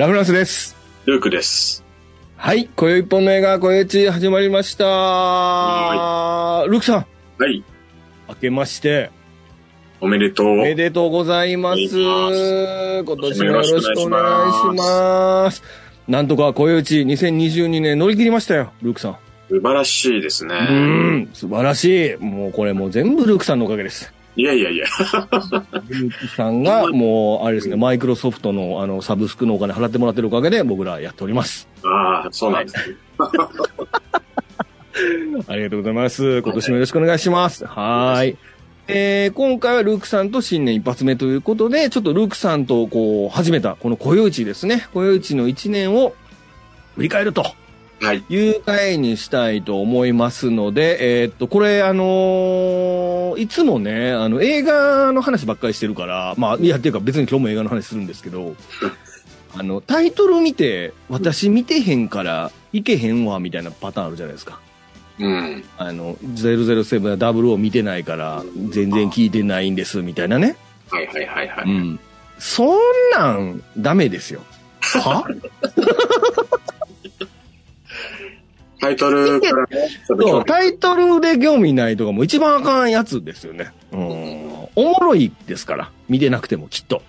[0.00, 0.74] ラフランスです。
[1.04, 1.84] ルークです。
[2.38, 2.70] はい。
[2.74, 4.84] 今宵一本の映画、今宵一始まりました。
[6.66, 7.06] ルークさん、
[7.38, 7.62] はい。
[8.26, 9.10] 明けまして、
[10.00, 10.46] おめでとう。
[10.52, 11.80] おめでとうございます。
[11.80, 15.62] おめでとうござい今年もよろしくお願いします。
[16.08, 19.18] なんとか今宵一2022年乗り切りましたよ、ルークさん。
[19.50, 20.54] 素晴らしいですうね。
[21.24, 22.16] ん、素晴らしい。
[22.16, 24.10] もうこれもう全部ルークさんのおかげです。
[24.36, 24.86] いやいやいや。
[24.86, 31.68] ルークさんが もう、あれですね、マイクロソフトのあの、サブスクのお金払ってもらってるおかげで僕らやっております。
[31.84, 32.96] ああ、そうなんですね。
[35.48, 36.42] ありがとうございます。
[36.42, 37.66] 今年もよろしくお願いします。
[37.66, 38.36] はーい。
[38.88, 44.88] えー、今回はルークさんと新年一発目ということで、ちょっとルークさんとこう、始めた、この小夜市ですね。
[44.92, 46.14] 小夜市の一年を
[46.96, 47.44] 振り返ると
[48.00, 48.24] はい。
[48.28, 58.54] いう回にしたいと思いますので、えーっと、これあのーいつもね、あの、映画の話ばっかりしてるから、まあ、いや、っていうか別に今日も映画の話するんですけど、
[59.56, 64.60] あの、タイトル見て、私見てへんから、いけへんわ、みたいなパターンあるじゃないですか。
[65.18, 65.64] うん。
[65.76, 70.56] あの、007や00を見てないから、全然聞いてないんです、みたいなね。
[70.88, 71.64] はいはいはいはい。
[71.64, 72.00] うん。
[72.38, 72.78] そん
[73.12, 74.40] なん、ダメですよ。
[74.80, 75.24] は？
[78.80, 83.72] タイトルからね、そう、タイトルで興味ないとかもう一番あかんやつですよね。
[83.92, 84.50] うん。
[84.74, 85.90] おもろいですから。
[86.08, 87.02] 見てなくてもきっと。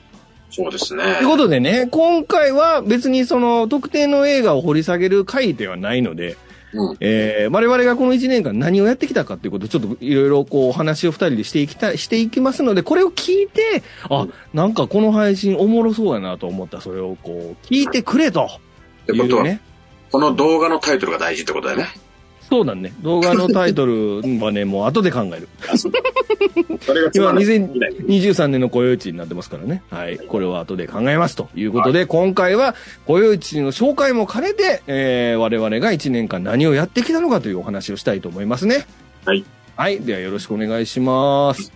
[0.49, 1.27] そうですねという。
[1.27, 6.37] ことでね、今回は別にその特定の映画を掘り下げる回ではないので、
[6.73, 6.97] うん。
[6.99, 18.45] えー、我々がこの1年間何をやってきたかっていうことをちょっといろいろこう話を2人でしていきたい、していきますので、これを聞いて、あ、なんかこの配信おもろそうやなと思ったらそれをこう聞いてくれと
[19.03, 19.61] ってことは、いうね。
[20.11, 21.87] この動画のタイトルが大事ってことだよね。
[22.49, 22.91] そうだね。
[23.01, 25.47] 動画のタイトルはね、もう後で考える。
[25.77, 29.83] それがつ今まんない2023年の雇用地になってますからね。
[29.89, 30.17] はい。
[30.17, 38.85] これは後で考えますということで、今回は雇用地の紹介も兼ねて、えー、我々が1年間何をやってきたのかというお話をしたいと思いますね。
[39.23, 39.45] はい。
[39.77, 40.01] はい。
[40.01, 41.71] ではよろしくお願いします。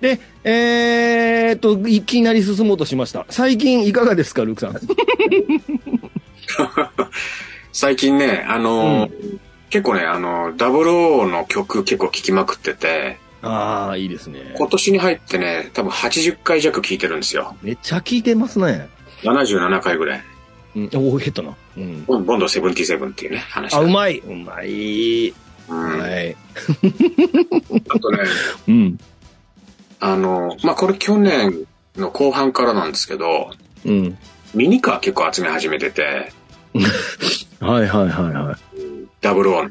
[0.00, 3.26] で、えーっと、いきなり進もうとしました。
[3.30, 5.97] 最近いかがですか、ルークさん？
[7.72, 9.38] 最近ね、あのー
[9.70, 14.54] 結構ね、あのー、00の曲結構聴きまくってて、ああ、いいですね。
[14.56, 17.54] 今年に入ってね、多分80回弱聴いてるんですよ。
[17.62, 18.88] めっちゃ聞いてますね。
[19.22, 20.24] 77回ぐらい。
[20.74, 21.54] うん、おお、減ったな。
[21.76, 22.04] うん。
[22.04, 24.18] ボンボンド77っていうね、話あ、だうまい。
[24.18, 25.28] うまい。
[25.30, 26.36] うんはい。
[27.90, 28.18] あとね、
[28.68, 28.98] うん。
[30.00, 31.64] あの、まあ、これ去年
[31.96, 33.50] の後半からなんですけど、
[33.84, 34.18] うん。
[34.54, 36.32] ミニカー結構集め始めてて、
[37.60, 38.56] はいはいはいはい。
[39.20, 39.70] ダブルオン。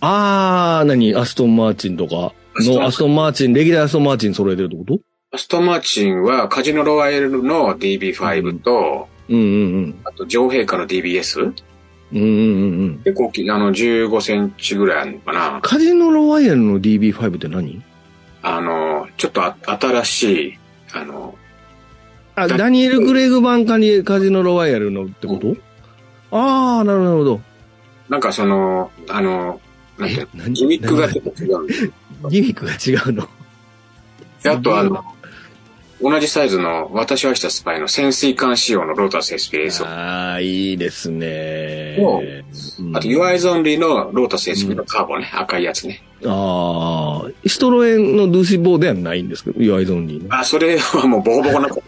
[0.00, 1.14] あー、何？
[1.14, 2.32] アストンマーチンとか？
[2.56, 5.00] のアストンマーチン、レギュラーアストンマーチン揃えてるってこと？
[5.30, 10.00] アストンマーチンはカジノロワイヤルの DB5 と、うんうんうん。
[10.04, 11.52] あと女王陛下の DBS?
[12.12, 13.02] うんうんうんうん。
[13.04, 15.60] 結構あの、15センチぐらいあるのかな。
[15.62, 17.82] カジノロワイヤルの DB5 って何？
[18.40, 20.58] あの、ちょっとあ新しい、
[20.94, 21.36] あの、
[22.34, 25.60] あ、だダニエル・グレグ版カジノロワイヤルのってこと、あー、
[26.30, 27.40] なるほどなるほど。
[28.08, 29.60] なんかその、あの、
[29.98, 30.06] な
[30.46, 33.28] んギミックがちょっと違うんです何ギミックが違うの？
[34.42, 35.04] であとあの、
[36.00, 41.98] 同じサイズの私はしたスパイの潜水艦仕様のロータス SPS をあー、いいですね。
[41.98, 46.02] うんあと、Your Eyes Only のロータス SP のカーボね、赤いやつね。
[46.24, 50.28] あー、ストロエンのドゥーシボーではないんですけど、岩井ゾンリーね。
[50.30, 51.82] あ、それはもうボコボコなこ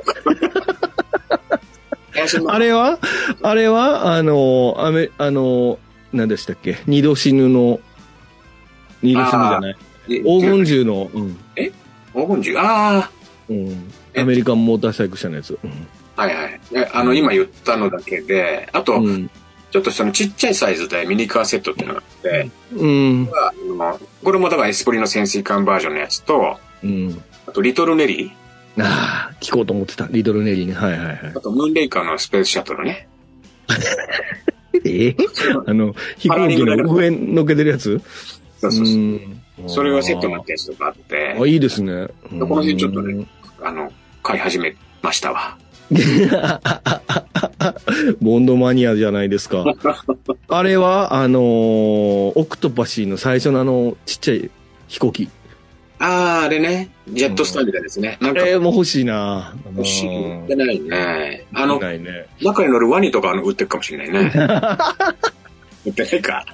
[2.48, 2.98] あれは？
[3.42, 4.14] あれは？
[4.14, 5.78] あの、アメ、あの、
[6.12, 6.78] 何でしたっけ？
[6.86, 7.80] 二度死ぬの、
[9.02, 9.76] 二度死ぬじゃない。
[10.08, 11.36] え黄金銃の、うん。
[12.12, 13.10] 黄金銃ああ、
[13.48, 13.92] うん。
[14.16, 15.58] アメリカンモーターサイクル車のやつ。
[15.62, 15.70] うん
[16.16, 16.60] はいはい。
[16.74, 19.30] えあの、今言ったのだけで、あと、うん。
[19.70, 23.28] ちょっとそのちっちゃいサイズでミニカーセットってのがあって、うん。
[24.24, 27.22] これもだからエスプリの潜水艦バージョンのやつと、うん。
[27.46, 28.32] あとリトルネリー、
[28.78, 30.06] ああ、聞こうと思ってた。
[30.10, 30.74] リトルネリーね。
[30.74, 31.40] はいはいはいあ。
[31.40, 33.08] とムーンレイカーのスペースシャトルね。
[34.84, 35.14] え
[35.66, 38.00] あの、飛行機の上に乗っけてるやつ？
[38.60, 38.96] そうそうそう。
[38.96, 42.06] んそれがセットになったやつとかあってあ、、いいですね。
[42.22, 43.26] この辺ちょっとね
[43.60, 45.58] あの、買い始めましたわ。
[48.22, 49.64] ボンドマニアじゃないですか。
[50.48, 51.42] あれは、あのー
[52.36, 54.50] オクトパシーの最初のあの、ちっちゃい
[54.88, 55.28] 飛行機。
[56.02, 56.88] ああ、あれね。
[57.08, 58.18] ジェットスターみたいですね。
[58.22, 59.54] あれも欲しいな。
[59.76, 60.08] 欲しい。
[60.08, 60.80] 売ってない。
[60.80, 61.44] ね。
[61.52, 62.00] あの、ない。
[62.00, 62.26] ね。
[62.40, 64.10] 中に乗るワニとかあの売ってるかもしれない。
[64.24, 64.32] ね。
[65.84, 66.22] 売ってない。
[66.22, 66.46] か。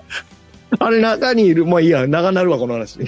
[0.81, 1.55] あれ中にい。
[1.55, 1.85] る、まあい。
[1.87, 1.91] い。
[1.91, 2.99] や、長なるわ、この話。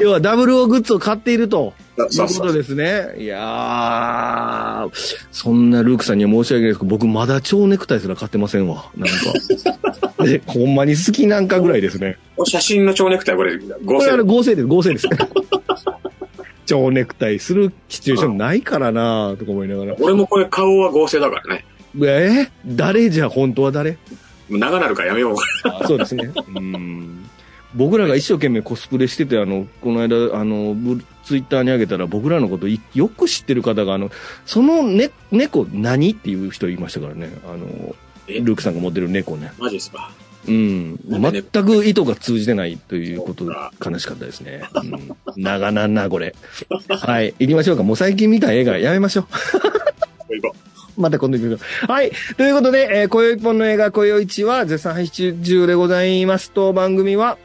[0.00, 1.36] 要は、ダブルオグッズを買ってい。
[1.36, 1.74] ると
[2.10, 3.14] そういうことですね。
[3.18, 4.90] いやー、
[5.32, 8.90] そんなルークさんには申し訳ないですけど、僕まだ蝶ネクタイすら買ってませんわ。
[8.96, 10.24] なんか。
[10.24, 12.18] で、 ほんまに好きなんかぐらいですね。
[12.44, 15.08] 写真の蝶ネクタイ、これ、合これあ成の合成です、合成です。
[16.66, 19.94] 蝶ネクタイするシチュエーションないからなとか思いながら。
[20.00, 21.64] 俺もこれ顔は合成だからね。
[21.98, 21.98] え？
[21.98, 23.96] ー誰じゃ本当は誰？
[24.50, 25.36] 長なるからやめよう。
[25.68, 26.30] あそうですね。
[26.54, 27.28] うん。
[27.76, 34.10] 僕らが一生懸命コスプレしてて、あの、この間、あの、ブツイッターに上げたら僕らのこといよく知ってる方が、あの、
[34.46, 37.30] そのね、猫何っていう人いましたからね。
[37.46, 37.94] あの、
[38.28, 38.40] え？
[38.40, 39.52] ルークさんが持ってる猫ね。
[39.58, 40.10] マジですか？
[40.48, 40.98] うん。
[41.04, 44.62] 全く意図が通じてないということが悲しかったですね。
[44.74, 45.16] うん。
[45.36, 46.34] 長なんな、これ。
[46.88, 47.34] はい。
[47.38, 47.82] 行きましょうか。
[47.82, 49.26] もう最近見た映画やめましょう。
[50.34, 50.56] 行こ
[50.96, 51.92] また今度行きましょう。
[51.92, 52.12] はい。
[52.36, 57.38] ということで、えー、今宵一本の映画、今宵一は絶賛配信中でございますと、番組は、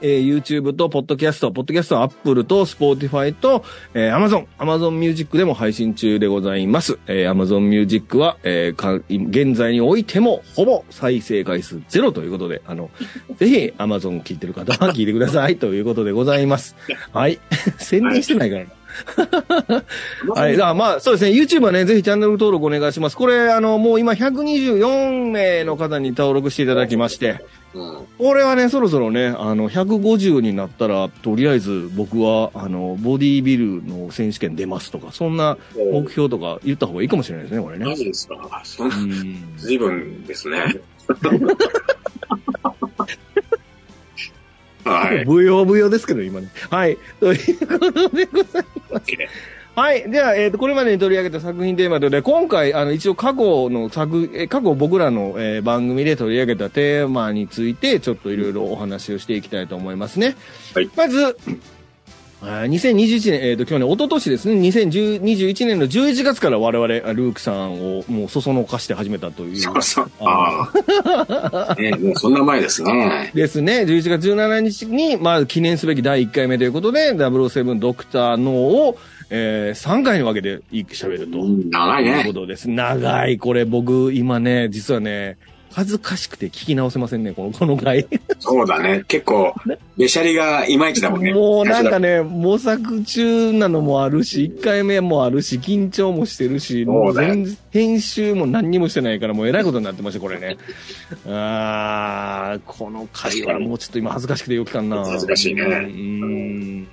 [0.00, 3.64] えー YouTube と、ポッドキャスト、ポッドキャストは Apple と、Spotify と、
[3.94, 6.98] えー Amazon、Amazon Music でも配信中でございます。
[7.06, 12.90] えー Amazon Music は、えーか、現在においても、ほぼ再生回数ゼロということで、あの、
[13.36, 16.76] ぜひ Amazon 聞いてる方は聞いてください ということでございます。
[17.12, 17.38] はい。
[17.78, 18.70] 宣伝してないからな。
[20.26, 20.30] う。
[20.38, 20.52] はい。
[20.52, 21.30] だからまあ、そうですね。
[21.30, 23.16] YouTube はね、ぜひチャンネル登録お願いします。
[23.16, 28.06] これ、あの、もう今124名の方に登録していただきまして、うん。
[28.18, 37.84] これはね、そろそろね、あの、150になったら、とりあえず僕は、あの、ボディービルの選手権出ますとか、そんな目標とか言った方がいいかもしれないですね、これね。
[37.84, 38.60] マジですか。
[38.64, 39.36] そんうな、ん。
[39.58, 40.80] 随分ですね。
[44.84, 45.24] はい。
[45.26, 46.48] ぶよぶよですけど、今ね。
[46.70, 46.96] はい。
[47.20, 49.06] ということでございます。
[49.78, 50.10] はい。
[50.10, 60.34] では、えっ、と、これまでに取り上げた作品テーマということで、今回、あの、一応過去の作、え過去僕らの、えー番組で取り上げたテーマについて、ちょっといろいろお話をしていきたいと思いますね。
[60.74, 61.36] はいまず、
[62.40, 69.56] あー2021年、えっ、と、去年、一昨年ですね、2021年の11月から我々、あルークさんをもうそそのかして始めたという。
[69.56, 70.10] そうそう。
[70.20, 70.70] あ
[71.68, 71.74] あ。
[71.80, 73.32] ねもうそんな前ですね。
[73.34, 73.82] ですね。
[73.82, 78.98] 11月17日に、まあ、記念すべき第1回目ということで、007ドクターノーを、
[79.30, 81.40] えー、3回に分けて喋ると。
[81.40, 82.32] うん長いねいうこ。
[82.32, 82.70] とです。
[82.70, 83.38] 長い。
[83.38, 85.38] これ僕、今ね、実はね、
[85.72, 88.06] 恥ずかしくて聞き直せませんね、この、 この回。
[88.38, 89.04] そうだね。
[89.08, 89.54] 結構、
[89.96, 91.32] べしゃりがいまいちだもんね。
[91.32, 100.56] もうなんかね、模索中なのもあるし、1回目もあるし、緊張もしてるし、そう全然編集も何にもしてないから、もう偉いことになってました、これね。
[101.26, 105.04] あー、この回はもうちょっと今恥ずかしくてよきかんな。
[105.04, 106.88] 恥ずかしいねうん。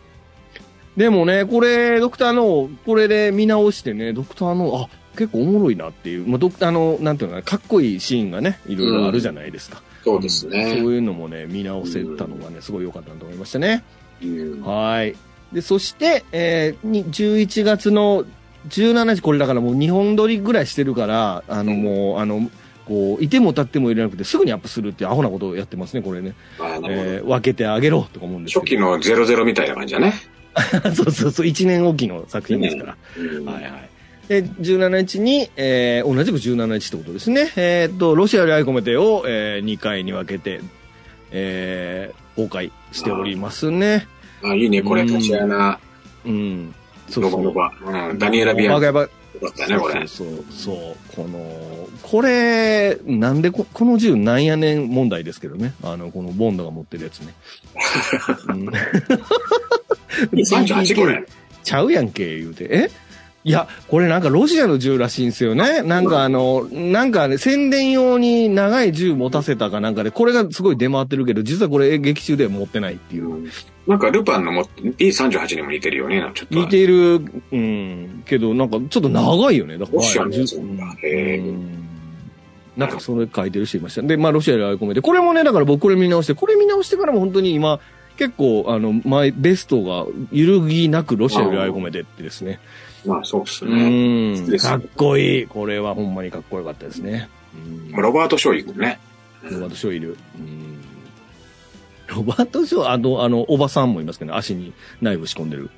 [0.98, 9.81] でもね、これ、ドクターの、これで見直してね、ドクターの、あ、結構おもろいなっていう、まあ、ドクターの、なんていうのかな、かっこいいシーンがね、いろいろあるじゃないですか。
[10.03, 10.77] そうですね。
[10.77, 13.83] そういうのもね、見直せたのがね、すごい良かったなと思いましたね。
[14.21, 15.15] うんはい。
[15.51, 18.25] で、そして、えー、に11月の
[18.69, 22.50] 17日、これだからもう2本撮りぐらいしてるから、あの、うんもう、あの、
[22.85, 26.35] こう、いても立ってもいれなくて、すぐにアップするっていうアホなことをやってますね、これね。
[26.59, 28.91] えー分けてあげろとか思うんですけど。
[28.97, 30.13] 初期の00みたいな感じだね。
[30.94, 32.97] そうそうそう、1年おきの作品ですから。
[33.18, 33.89] うんはいはい。
[34.27, 37.51] で、17日に、えー、同じく17日ってことですね。
[37.56, 40.62] えーっと、ロシアより愛込めてを、えー、2回に分けて、
[41.31, 44.07] えー、公開しておりますね。
[44.44, 44.81] あ、いいね。
[44.81, 45.80] これ、うんタチアナ、
[46.25, 46.73] うん。
[47.09, 47.54] そうそう。
[47.85, 48.19] うん。
[48.19, 48.81] ダニエラ・ビアン。
[48.81, 49.09] よかっ
[49.56, 50.07] たね、これ。
[50.07, 51.16] そうそうそう。
[51.16, 55.73] この、これ、なんでこ、この銃なんやねん問題ですけどね。
[55.83, 57.33] あの、このボンドが持ってるやつね。
[58.49, 58.69] うん
[60.31, 61.23] 38これ。
[61.64, 62.68] ちゃうやんけ、言うて。
[62.69, 62.90] え？
[63.45, 65.83] いや、これなんかロシアの銃らしいんですよね。
[65.83, 73.47] なんかあの、なんかね、宣伝用に長い銃持たせたかなんかで、これがすごい出回ってるけど、実はこれ劇中では持ってないっていう。
[73.85, 76.56] なんか、ルパンのも B38 にも似てるよね、ちょっと。
[76.56, 77.21] 似ている、
[77.52, 79.78] うん、けどなんかちょっと長いよね。
[79.78, 79.97] だから。
[79.99, 81.44] ロシアの銃なんだへ
[82.75, 84.02] なんかそれ書いてる人いました。
[84.02, 87.80] で、まあロシアで愛込めて、これもね、だから僕これ見直して、これ見直してからも本当に今、
[88.18, 92.60] 結構、あの、前、ベストが揺るぎなくロシアより愛込めてってですね。
[93.06, 94.36] まあ、そうっすうね。
[94.42, 94.57] 好きん。
[94.60, 95.45] かっこいい。
[95.48, 97.30] これはほんまにかっこよかったですね。
[97.56, 99.00] うんロバート・ショーイ君ね。
[99.44, 100.18] ロバート・ショーいる。
[100.40, 100.81] うん
[102.07, 105.69] ロバート・ショー、あの、あの、おばさんもいますけどね、足にナイフ仕込んでる。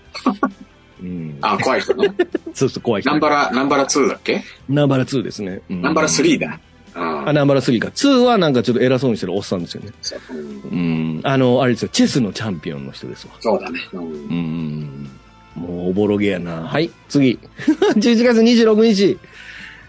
[1.02, 1.38] うん。
[1.42, 2.14] あ、怖い人ね。
[2.54, 3.12] そうそう、怖い人。
[3.12, 4.44] ナンバラ、ナンバラ2だっけ？
[4.68, 5.62] ナンバラ2ですね。
[5.70, 6.60] うんナンバラ3だ。
[6.98, 7.90] うんあ、ナンバラ3か。
[7.90, 9.92] 2はなんかちょっと偉そうにしてるおっさんですよね。
[10.02, 11.22] そううんうん。
[11.24, 13.34] あの、あれですよ、チェスのチャンピオンの人ですわ。
[13.40, 13.80] そうだね。
[13.94, 15.10] うんうん。
[15.56, 16.64] もうおぼろげやな。
[16.64, 17.40] はい、次。
[17.96, 19.18] 11月26日。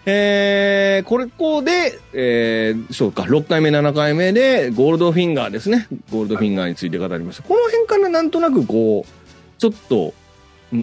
[0.05, 5.87] えー、これ、こうで、えー、そうか、6回目、7回目で、ゴールドフィンガーですね。
[6.11, 7.43] ゴールドフィンガーについて語りました。
[7.43, 10.13] この辺からなんとなくこう、ちょっと、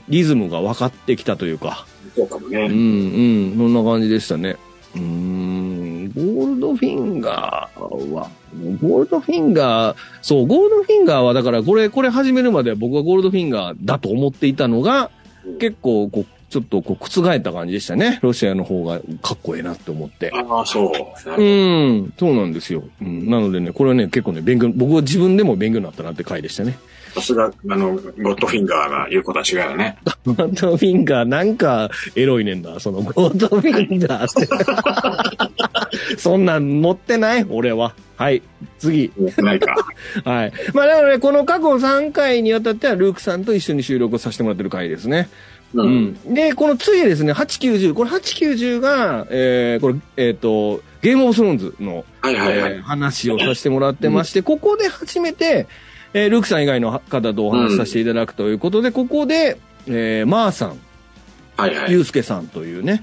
[0.09, 2.59] リズムが分かってきたというか、そうかもね。
[2.59, 4.57] うんうん、そんな感じでしたね。
[4.95, 5.03] うー
[6.07, 8.31] ん、ゴールドフィンガーは、
[8.83, 15.27] ゴールドフィンガー、そう、ゴールドフィンガーはだからこれ、これ始めるまでは僕はゴールドフィンガーだと思っていたのが、うん
[15.59, 18.19] 結構こう、ちょっとこう覆った感じでしたね。
[18.23, 20.31] ロシアの方がかっこいいなって思って。
[20.33, 20.91] ああ、そう。
[20.91, 22.85] うどん、そうなんですよ。
[23.01, 26.79] うん、なのでね、これはね、結構ね、勉強、僕は自分でも勉強になったなって回でしたね。
[27.15, 29.97] さすが、あの、ゴッドフィンガーが言うことは違うよね。
[30.25, 32.79] ゴールドフィンガー、なんか、エロいねんだ。
[32.79, 35.63] その、ゴールドフィンガーって。
[36.19, 37.47] そんなん持ってない？
[37.49, 37.95] 俺は。
[38.17, 38.43] はい。
[38.79, 39.13] 次。
[39.39, 39.75] ないか。
[40.25, 40.53] はい。
[40.73, 45.29] まあ、だからね、この過去3回にわたっては、ルークさんと一緒に収録をさせてもらってる回ですね。
[45.75, 45.83] う。
[45.83, 46.35] うんん。
[46.35, 47.95] で、この次ですね、8、90。
[47.95, 52.73] これ8、90が、えー、これ、えっ、と、ゲームオブスローンズの、はいはいはい。
[52.73, 55.67] えー話をさせてもらってまして、ここで初めて、
[56.15, 60.79] えールークさん以外の方とお話しさせていただくということで、ここで、えー、マーさん、
[61.57, 61.93] はいはい。
[61.93, 63.03] ゆうすけさんというね、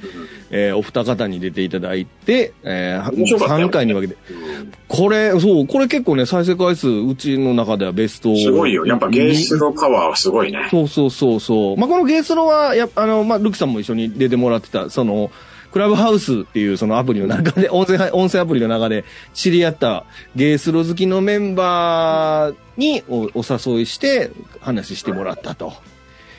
[0.50, 4.17] えーお二方に出ていただいて、えー、面白かったよ3回に分けて。
[4.31, 8.36] うんこれ、そう、これ結構ね、再生回数、うちの中ではベスト。
[8.38, 8.86] すごいよ。
[8.86, 10.67] やっぱゲースロパワーはすごいね。
[10.69, 11.77] そうそうそうそう。
[11.77, 15.31] まあ、このゲースロは、やあの、まあ、ルクさんも一緒に出てもらってた、その、
[15.72, 20.05] クラブハウスっていうそのアプリの中で、 音声、音声アプリの中で知り合った
[20.36, 24.29] ゲースロ好きのメンバーにおお誘いして
[24.60, 25.92] 話してもらったとうん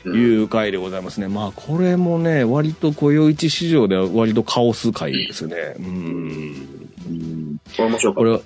[0.09, 1.27] いう回でございますね。
[1.27, 5.75] まあ、これもね、割と雇用一市場では割とカオス回ですね。
[5.79, 5.85] うん。
[7.07, 8.41] うんこれ面白かっ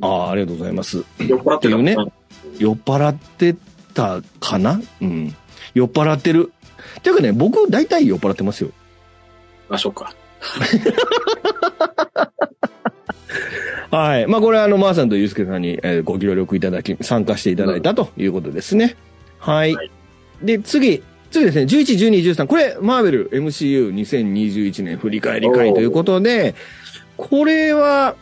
[0.00, 1.04] ああ、ありがとうございます。
[1.18, 1.96] 酔っ払ってたね。
[2.58, 3.54] 酔っ払って
[3.94, 4.80] たかな？
[5.00, 5.34] うん。
[5.74, 6.52] 酔っ払ってる。
[6.98, 8.70] っていうかね、僕大体酔っ払ってますよ。
[9.68, 10.14] あ、そっか。
[13.90, 14.26] はい。
[14.26, 18.96] まあこれはあの、まーさんとゆうすけさんに、えーご協力いただき、参加していただいたということですね。
[19.38, 19.74] はい。
[19.74, 19.90] はい
[20.42, 21.02] で、次。
[21.30, 22.46] 次ですね、11、12、13。
[22.46, 26.54] これ、マーベル MCU2021 年振り返り会ということで、
[27.16, 28.14] これは、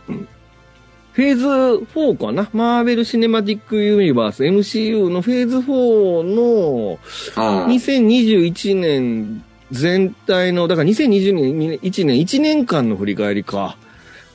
[1.12, 2.48] フェーズ4かな？
[2.52, 6.98] マーベル・シネマティック・ユニバース MCU のフェーズ4の
[7.36, 7.66] うん。
[7.72, 13.76] 2021年全体の、だから2020年、1年、1年間の振り返りか。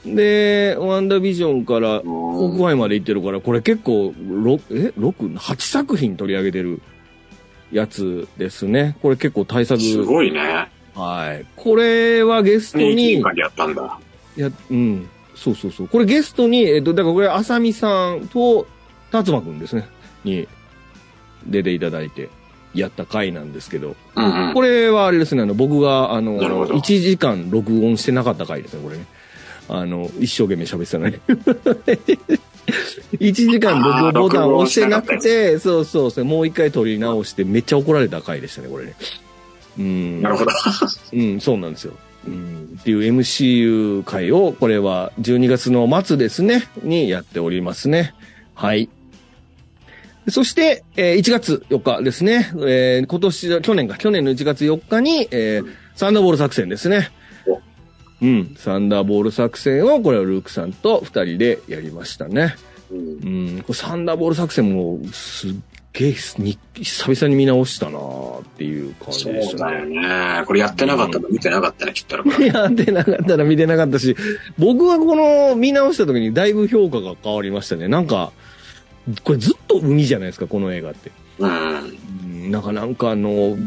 [0.06, 6.82] で、ワンダービジョンから、ホークアイまで行ってるから、これ結構、6、え ?6、8作品取り上げてる
[7.72, 8.98] やつですね。
[9.02, 9.82] これ結構対策。
[9.82, 10.70] すごいね。
[10.96, 11.46] はい。
[11.56, 14.00] これはゲスト2に年、間でやったんだ。
[14.38, 15.08] いや、うん。
[15.36, 15.88] そうそうそう。
[15.88, 18.68] これゲストに、えっと、だからこれ、あさみさんと、
[19.12, 19.88] 達馬くんですね。
[20.24, 20.48] に、
[21.46, 22.30] 出ていただいて、
[22.74, 24.54] やった回なんですけど、うんうん。
[24.54, 29.06] これはあれですね、あの、僕が、あの、なるほど1時間録音してなかった回ですね、これね。
[29.70, 32.40] あの、一生懸命喋ってたのに。
[33.20, 38.96] 1時間録音ボタンを押してなくて、そうそうそう、もう一回撮り直して、めっちゃ怒られた回でしたね、これね。
[39.78, 40.22] うん。
[40.22, 40.52] なるほど。
[41.14, 41.94] うん、そうなんですよ。
[42.28, 48.14] うん、っていう MCU 会を、これは12月の末ですね、にやっておりますね。
[48.54, 48.90] はい。
[50.28, 52.52] そして、えー1月4日ですね。
[52.68, 55.66] えー今年、去年か、去年の1月4日に、えー
[56.00, 57.19] サンダーボール作戦ですねお。
[58.22, 62.56] うん、サンダーボール作戦を、これはルークさんと二人でやりましたね。
[62.92, 63.02] うんう
[63.60, 65.52] ん、これサンダーボール作戦も、すっ
[65.94, 69.72] げえに、久々に見直したなっていう感じそうでしたね。
[69.72, 70.46] だよね。
[70.46, 72.18] これやってなかったの見てなかったね、きっと。
[72.44, 74.16] やってなかったら見てなかったし、
[74.58, 77.88] 僕はこの見直した時にだいぶ評価が変わりましたね。
[77.88, 78.32] なんか、
[79.24, 81.12] これずっと海じゃないですか、この映画って。
[81.40, 81.50] うん。
[81.50, 83.58] うんなんか、なんかあの、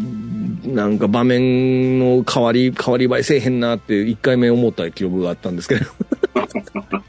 [0.64, 5.86] なんか場面の変わり、変わり映えせえへんなって一回目思った記憶があったんですけど。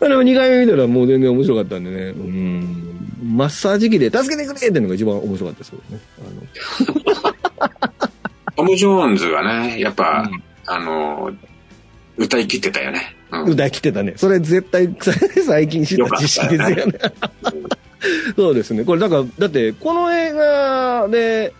[0.00, 1.96] あでも二回目見たらもう全然面白かったんでね。
[2.08, 2.92] うん。
[3.36, 6.00] マッサージ機で助けてくれってのが一番面白かったですけどね。
[8.56, 11.32] トム・ジョーンズがね、やっぱ、うんあの、
[12.16, 13.16] 歌い切ってたよね。
[13.30, 13.52] あの、うん。
[13.52, 14.14] 歌い切ってたね。
[14.16, 14.88] それ絶対
[15.46, 16.98] 最近知った知識ですよね。
[18.36, 18.84] そうですね。
[18.84, 21.52] これだから、だって、この映画で、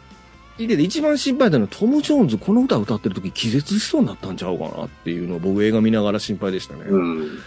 [0.63, 6.83] 聞いてて一番心配だのはトム・ジョーンズこの歌歌ってる時気絶しそうになったんちゃうかなっていうのを僕映画見ながら心配でしたね。
[6.89, 7.39] うん。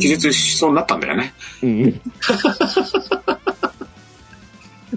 [0.00, 1.32] 気絶しそうになったんだよね。
[1.62, 2.00] うん。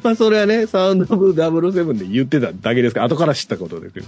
[0.02, 4.08] まあそれはね、サウンドオブ007で言ってただけですから、後から知ったことですけど。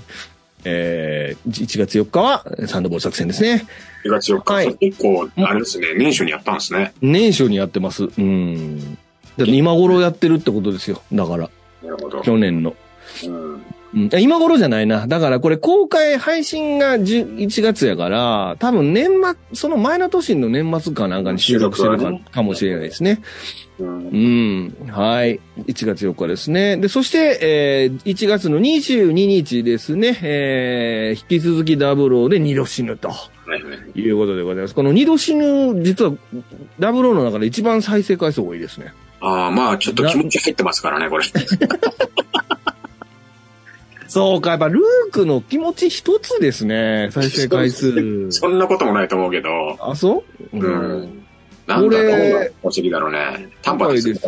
[0.63, 3.65] えー、1月4日はサウンドボール作戦ですね。
[4.05, 4.53] 2月4日。
[4.53, 6.93] はい結構、あれですね、年初にやったんですね。
[7.01, 8.05] 年初にやってます。
[8.05, 8.97] うん。
[9.37, 11.01] 今頃やってるってことですよ。
[11.11, 11.49] だから、
[11.83, 12.21] なるほど。
[12.21, 12.75] 去年の。
[13.27, 13.61] うん。
[14.19, 15.05] 今頃じゃないな。
[15.05, 23.21] だからこれ公開配信が11月やから、多分年末、その前の年の年末かなんかに収録してるか,、かもしれないですね。
[23.79, 24.91] うんうん。
[24.91, 25.39] はい。
[25.65, 26.77] 1月4日ですね。
[26.77, 33.29] で、そして、えー、1月の22日ですね、えー、引き続きダブローで二度死ぬとは
[33.95, 34.75] いうことでございます。
[34.75, 36.13] この二度死ぬ、実は
[36.79, 38.93] ダブローの中で一番再生回数多いですね。
[39.19, 41.25] ああ、まあ、ちょっと気持ち入ってますからね、これ。
[44.13, 48.29] そうか、やっぱルークの気持ち一つですね、再生回数。
[48.31, 49.49] そんなこともないと思うけど。
[49.79, 50.57] あ、そう？
[50.57, 51.23] うん。
[51.65, 53.47] なんだ、これどんな宝石だろうね。
[53.61, 54.09] タンバです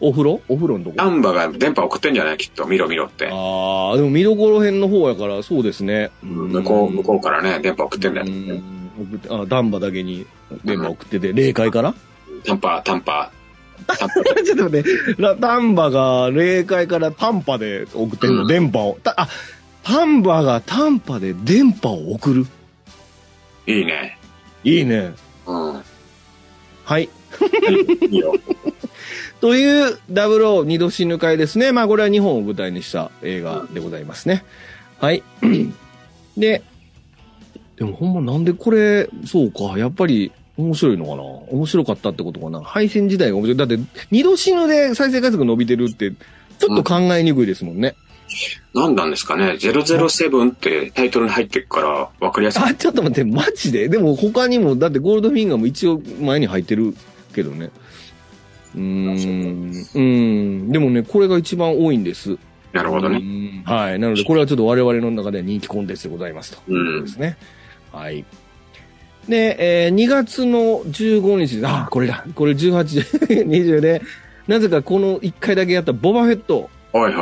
[0.00, 0.40] お風呂？
[0.48, 0.96] お風呂のとこ？
[0.96, 2.38] タンバが電波送ってんじゃない？
[2.38, 2.64] きっと。
[2.66, 3.26] 見ろ見ろって。
[3.30, 6.10] ああ、でも見どころ辺の方やから、そうですね。
[6.22, 8.26] 向こう、向こうからね、電波送ってんだよ。
[8.26, 8.62] うん
[9.00, 10.24] 送ってあ、ダンバだけに
[10.64, 11.94] 電波送ってて、霊界から？
[12.46, 13.12] タンパ、タンパ。
[13.12, 13.32] タンパ
[14.44, 18.98] ちょっと待って、ラダンバが霊界から短波で送ってんの、うん電波を。
[19.02, 19.28] たあ、
[19.82, 22.46] タンバが短波で電波を送る？
[23.66, 24.18] いいね。
[24.64, 25.12] いいね。
[25.46, 25.82] うん。
[26.84, 27.08] はい。
[28.10, 28.34] いいよ。
[29.40, 31.70] という、ダブルオー二度死ぬ会ですね。
[31.72, 34.44] まあ、これは日本を舞台にした映画でございますね。
[34.98, 35.22] はい。
[36.36, 36.62] で、
[37.76, 41.22] でもほんまなんでこれ、そうか、やっぱり面白いのかな？
[41.22, 42.60] 面白かったってことかな？
[42.60, 43.56] 配信自体が面白い。
[43.56, 43.78] だって、
[44.10, 46.10] 二度死ぬで再生回数が伸びてるって、
[46.58, 47.94] ちょっと考えにくいですもんね。
[48.74, 52.62] 何なんですかね？007ってタイトルに入ってるから分かりやすい。
[52.62, 53.88] あ、ちょっと待って、マジで？
[53.88, 56.94] でも他にも、だってゴールドフィンガーも一応前に入ってる
[57.32, 57.70] けどね。
[58.74, 59.72] うーん。
[59.94, 60.00] う
[60.66, 60.72] ん。
[60.72, 62.32] でもね、これが一番多いんです。
[62.32, 62.38] う
[62.72, 63.18] なるほどね。
[63.18, 63.98] んはい。
[63.98, 66.60] なので、これはちょっと我々の中では人気コンテンツでございますと。
[66.68, 67.38] うんですね。
[67.92, 68.26] はい。
[69.28, 72.24] で、えー2月の15日、あ、これだ。
[72.34, 74.02] これ18、 20で、
[74.46, 76.70] なぜかこの1回だけやったボバフェット。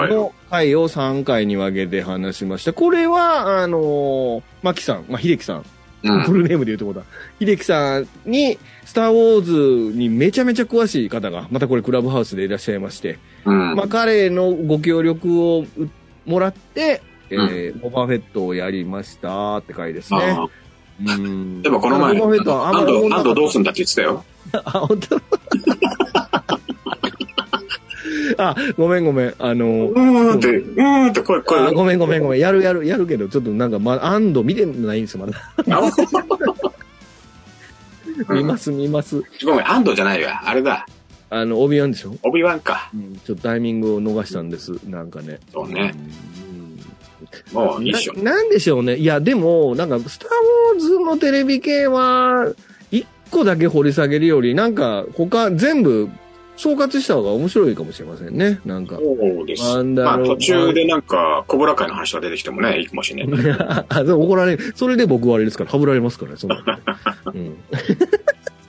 [0.09, 2.73] の回を3回に分けて話しました。
[2.73, 5.65] これは、あのー、マキさん、まあ、秀樹さん、
[6.05, 6.35] うんフ。
[6.35, 7.07] ルネームで言うってことは、
[7.41, 13.75] 秀樹さんに、スター・ウォーズにめちゃめちゃ詳しい方が、またこれクラブハウスでいらっしゃいまして、うん。
[13.75, 15.67] まあ、彼のご協力をう
[16.27, 20.39] もらって、えーボバフェットをやりましたって回ですね。
[20.99, 24.25] でもこの前、ボバフェットはあんまり思んなかった安藤どうすんだって言ってたよ。
[24.65, 25.21] あ、本当？
[28.43, 29.35] あ、ごめんごめん。
[29.39, 31.73] あの、うーんって、うーんって声、あ声。
[31.73, 32.41] ごめんごめんごめん。
[32.41, 35.39] やるやる、やるけど、ちょっとなんか、まあ、安藤見てないんですよ、まだ。
[38.35, 39.23] 見ます、見ます。
[39.45, 40.43] ごめん、安藤じゃないわ。
[40.49, 40.87] あれだ。
[41.29, 42.15] あの、オビワンでしょ？
[42.23, 42.91] オビワンか。
[42.95, 45.41] うん、ちょっとタイミングを逃したんです、なんかね。
[45.53, 45.93] そうね。
[45.95, 46.36] うん
[47.53, 48.15] もういいっしょ。
[48.15, 48.97] ななんでしょうね。
[48.97, 50.29] いや、でも、なんか、スター・
[50.75, 52.53] ウォーズのテレビ系は、
[52.91, 56.09] 一個だけ掘り下げるより、なんか、他、全部、
[56.57, 58.61] 総括した方が面白いかもしれませんね。
[58.65, 58.97] なんか。
[58.97, 59.63] そうです。
[59.63, 63.57] まあ途中でなんか、コブラ会の話が出てきてもね、いいかもしれない。
[63.89, 64.73] あ、でも怒られる。
[64.75, 67.57] それで僕はあれですから、はぶられますからね、そんなのうん。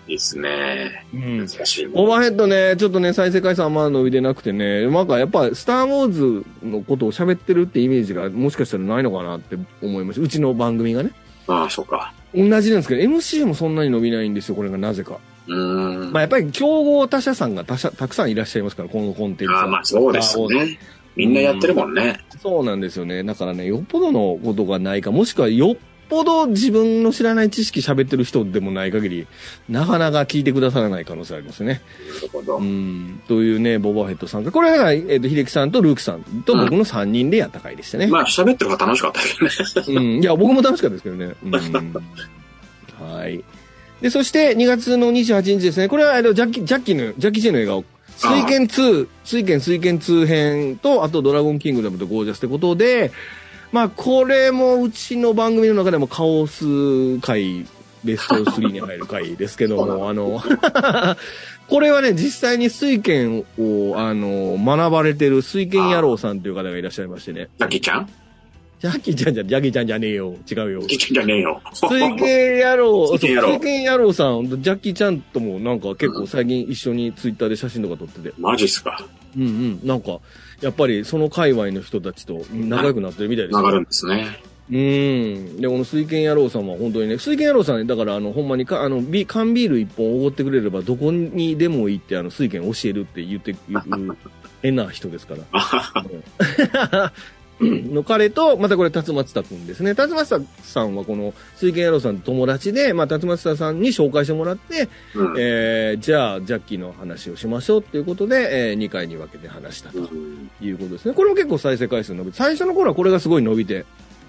[0.08, 1.06] いいっすね。
[1.14, 1.38] うん。
[1.40, 1.92] 難しいね。
[1.94, 10.22] オーバーヘッドね、ちょっとね、再生回数あんま伸びてなくてね、なんかやっぱ、スター・ウォーズのことを喋ってるってイメージがもしかしたらないのかなって思いました。
[10.22, 11.12] うちの番組がね。
[11.48, 12.14] ああ、そうか。
[12.34, 15.20] 同じなんですけど、MC もそんなに伸びないんですよ、これがなぜか。
[15.48, 16.12] うーん。
[16.12, 19.62] まあやっぱり競合他社さんが他社たくさんいらっしゃいますから、このコンテンツは。
[19.62, 20.80] ああ、まあそうですね。
[21.16, 22.20] みんなやってるもんね。
[22.42, 23.24] そうなんですよね。
[23.24, 25.78] だからね、よっぽどのことがないか、もしくはよっ
[26.10, 29.28] ぽど自分の知らない知識喋ってる人でもない限り、
[29.70, 31.82] なかなか聞いてくださらない可能性ありますね。
[32.16, 32.62] なるほどう。
[32.62, 33.22] ん。
[33.28, 38.08] というね、ボバフェットさんが、これが、えっ、と、秀樹さんとルークさんと僕の3人でやった回でしたね。
[38.08, 40.00] まあ喋ってる方楽しかったけどね。
[40.00, 40.22] うん。
[40.22, 41.36] いや、僕も楽しかったですけどね。
[41.44, 41.52] うん。
[41.52, 43.44] はい。
[44.02, 45.88] で、そして2月の28日ですね。
[45.88, 53.12] これは、あの、ジャッキ、ジャッキの、ジャッキーチェンの映画を、水剣2、水剣水剣2編と、あとドラゴンキングダムとゴージャスってことで、
[53.72, 57.66] まあ、これもうちの番組の中でもカオス回、
[58.04, 60.42] ベスト3に入る回ですけども、あの、
[61.68, 67.50] これはね、実際に水剣を、あの、学ばれてる水剣野郎さんという方がいらっしゃいましてね。
[67.58, 68.10] ジャッキーちゃん？
[68.80, 70.36] ジャッキーちゃんじゃ、ジャッキーちゃんじゃねえよ。
[70.50, 70.88] 違うよジャッ。
[70.88, 71.62] キーちゃんじゃねえよ。
[71.74, 78.34] 水拳野郎、そ う水拳野郎水拳野郎さん、ジャッキーちゃんともなんか結構最近一緒にツイッターで写真とか撮ってて。
[78.38, 79.04] マジっすか。
[79.36, 79.80] うんうん。
[79.84, 80.20] なんか、
[80.62, 84.40] やっぱりその界隈の人たちと仲良くなってるみたいです流るんですね。
[84.70, 85.62] うん。
[85.62, 93.56] で、この水拳野郎さんは本当にね、水拳野郎さんね、だからあの、ほんまにか、あの、ビ缶ビール一本おごってくれれば、どこにでも行って、あの、水拳教えるって言って、
[94.62, 97.14] 変な人ですから。
[97.62, 99.96] の彼と、またこれ、辰松田くんですね。
[99.96, 105.36] 辰松田さんはこの、水拳野郎さんと友達で、まあ、辰松田さんに紹介してもらって、うん。
[105.38, 111.14] えー、じゃあ、ジャッキーの話をしましょうっていうことで、えー、2回に分けて話したとうんいうことですね。
[111.14, 113.86] これも結構再生回数伸びて、最初の頃はこれがすごい伸びて、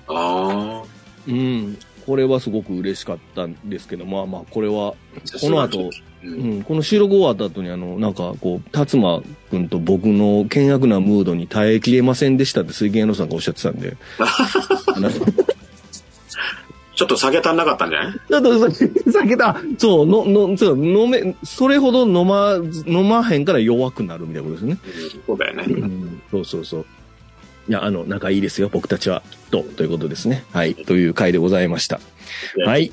[0.07, 0.83] あ
[1.27, 5.38] うん、これはすごく嬉しかったんですけど、まあまあ、これは、あ。
[5.38, 5.91] この後、
[6.24, 6.26] う。
[6.28, 13.96] うんん、この収録終わった後にあの、なんかこう、達馬くんと僕の険悪なムードに耐えきれませんでしたって水源野郎さんがおっしゃってたんで。
[13.96, 13.96] ち
[16.98, 18.35] ちょっと酒足んなかったんじゃない？
[18.35, 19.57] ょっとさ避けた。
[19.78, 24.78] そう、の、の、そう、飲め、それほど飲ま、飲まへんから弱くなるみたいなことですね。
[24.85, 25.64] うんそうだよね。
[25.68, 26.87] うん、そうそうそう。
[27.68, 29.22] いや、あの、仲いいですよ、僕たちは。
[29.52, 30.42] と、ということですね。
[30.52, 30.74] はい。
[30.74, 32.00] という回でございました。
[32.66, 32.90] はい。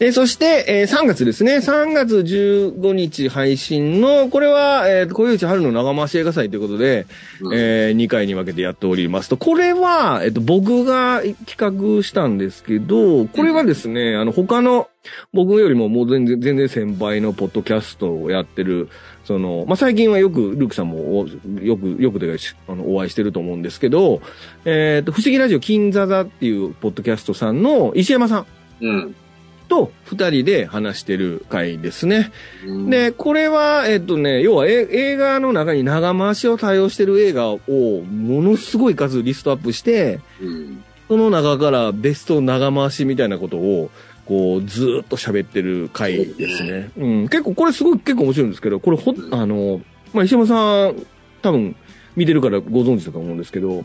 [0.00, 1.56] えーそして、えー3月ですね。
[1.56, 7.06] 3月15日配信の、これは、えー、小遊内春の長回し映画祭ということで、
[7.40, 14.88] うんえ2回に分けてやっておりますと、これは、えっと、僕が企画したんですけど、これはですね、あの、他の、
[15.32, 18.88] 僕よりももう全然、全然先輩のポッドキャストをやってる、
[19.24, 21.28] その、まあ、最近はよく、ルークさんもお、
[21.60, 22.34] よく、よくで
[22.68, 24.20] あの、お会いしてると思うんですけど、
[24.64, 28.46] えっと、不思議ラジオ金座座っていうポッドキャストさんの石山さん
[28.80, 29.14] うん。
[29.72, 32.30] と二人で話してる回ですね。
[32.66, 37.58] うん、で、これは、えっとね、要はえ映画の中に長回しを対応してる映画を
[38.02, 40.84] ものすごい数リストアップして、うん。
[41.08, 43.90] その中からベスト長回しみたいなことを、
[44.26, 46.90] こう、ずーっと喋ってる回ですね。
[46.98, 47.28] うん。
[47.28, 49.80] 結構、これすごい結構面白いんですけど、これほ、あの、
[50.12, 50.96] まあ、石山さん、
[51.40, 51.74] 多分、
[52.14, 53.84] 見てるからご存知だと思うんですけど、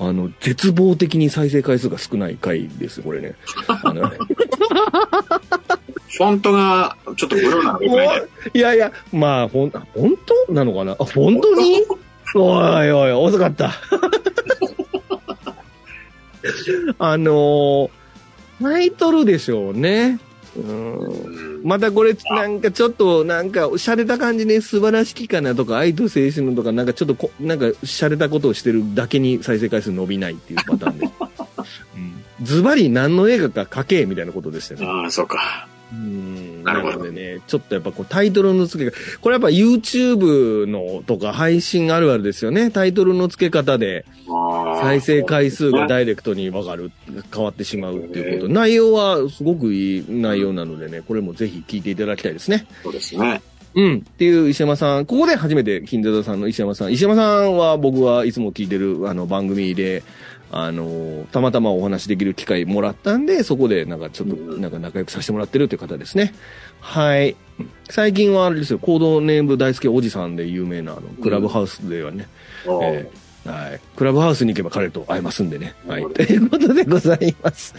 [0.00, 3.34] あの、絶望的に再生回数が少ない回です、これね。
[3.66, 8.22] あのフォントがちょっとブルーなのいね。
[8.54, 10.14] いやいや、まあ、ほん、本
[10.46, 10.92] 当なのかな？
[10.92, 11.82] あ、本当に？
[12.34, 13.72] おいおい、遅かった。
[16.98, 17.90] あのー
[18.60, 20.18] タイトルでしょうね。
[20.56, 20.98] うん。
[20.98, 31.06] うんまたこれ、なんかちょっと、なんか、洒落た感じね、素晴らしきかなとか、愛と青春のとか、なんかちょっとこ、なんか、洒落たことをしてるだけに再生回数伸びないっていうパターンで。
[31.96, 32.44] うん。
[32.44, 34.86] ズバリ何の映画か書け、みたいなことでしたよね。
[34.86, 35.66] ああ、そうか。
[35.92, 42.70] うんなるほどのでね、ちょっとやっぱこうタイトルの付けが、これやっぱ YouTube のとか配信あるあるですよね。
[42.70, 44.04] タイトルの付け方で
[44.80, 46.90] 再生回数がダイレクトにわかる、
[47.32, 48.52] 変わってしまうっていうこと。
[48.52, 52.66] 内容はすごくいい内容なのでね、これもぜひ聞いていただきたいですね。
[52.82, 53.40] そうですね。
[53.74, 53.96] うん。
[53.98, 56.92] っていう石山さん、ここで初めて金沢さんの石山さん。
[56.92, 60.02] 石山さんは僕はいつも聞いてるあの番組で、
[60.50, 66.32] あの、たまたまお話しできる機会もらったんで、そこでなんかちょっとうんなんか仲良くさせてもらってるという方ですね。
[66.80, 67.36] はい。
[67.90, 72.28] 最近はあれですよ、コードネーム大好きおじさんで有名なあの、クラブハウスではね、
[72.66, 73.80] おーえーはい。
[73.96, 75.74] クラブハウスに行けば彼と会えますんでね。
[75.86, 76.02] はい。
[76.02, 77.74] うんということでございます。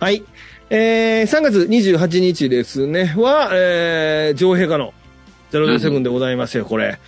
[0.00, 0.24] はい。
[0.70, 4.92] えー、3月28日ですね、は、えー、女王陛下の
[5.52, 6.98] 007でございますよ、これ。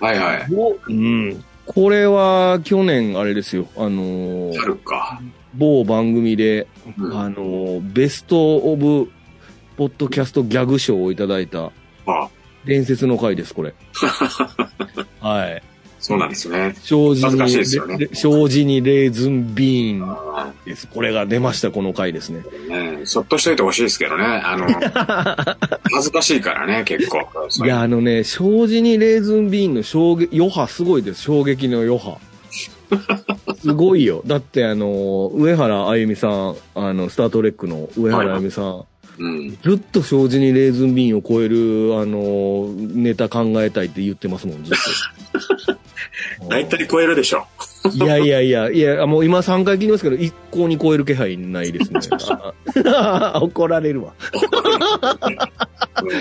[0.00, 0.46] はいはい。
[0.52, 1.44] おうん。
[1.66, 4.76] これは、去年、あれですよ、あのー。
[5.54, 6.66] 某番組で、
[6.98, 9.10] うんあのーベストオブ、
[9.76, 11.72] ポッドキャストギャグ賞をいただいた、
[12.06, 12.28] あ
[12.64, 13.74] 伝説の回です、これ。
[15.20, 15.62] はい。
[16.04, 16.74] そうなんですね。
[16.82, 20.86] 障子恥ずかしいですよに、ねレ障子にレーズンビーンあです。
[20.86, 22.40] これが出ました、この回ですね。
[22.40, 24.24] ーねそっとしといてほしいですけどね。
[24.26, 24.66] あの、
[25.90, 27.26] 恥ずかしいからね、結構。
[27.64, 31.22] いや、あのね、障子にレーズンビーンの衝撃、余波すごいです。
[31.22, 32.18] 衝撃の余波。
[33.62, 34.20] すごいよ。
[34.28, 38.84] だってあの、上原あゆみさん、あの、スタートレックの上原あゆみさん、
[39.18, 39.58] うん。
[39.62, 44.76] ずっと障子にレーズンビーンを超える、あの、ネタ考えたいって言ってますもん、ずっ
[45.66, 45.78] と。
[46.48, 47.46] 大体超えるでしょ。
[47.92, 52.00] いやいやいや、いや、もう今3回聞いてますけど、一向に超える気配ないですね。
[52.86, 54.12] あ 怒られるわ。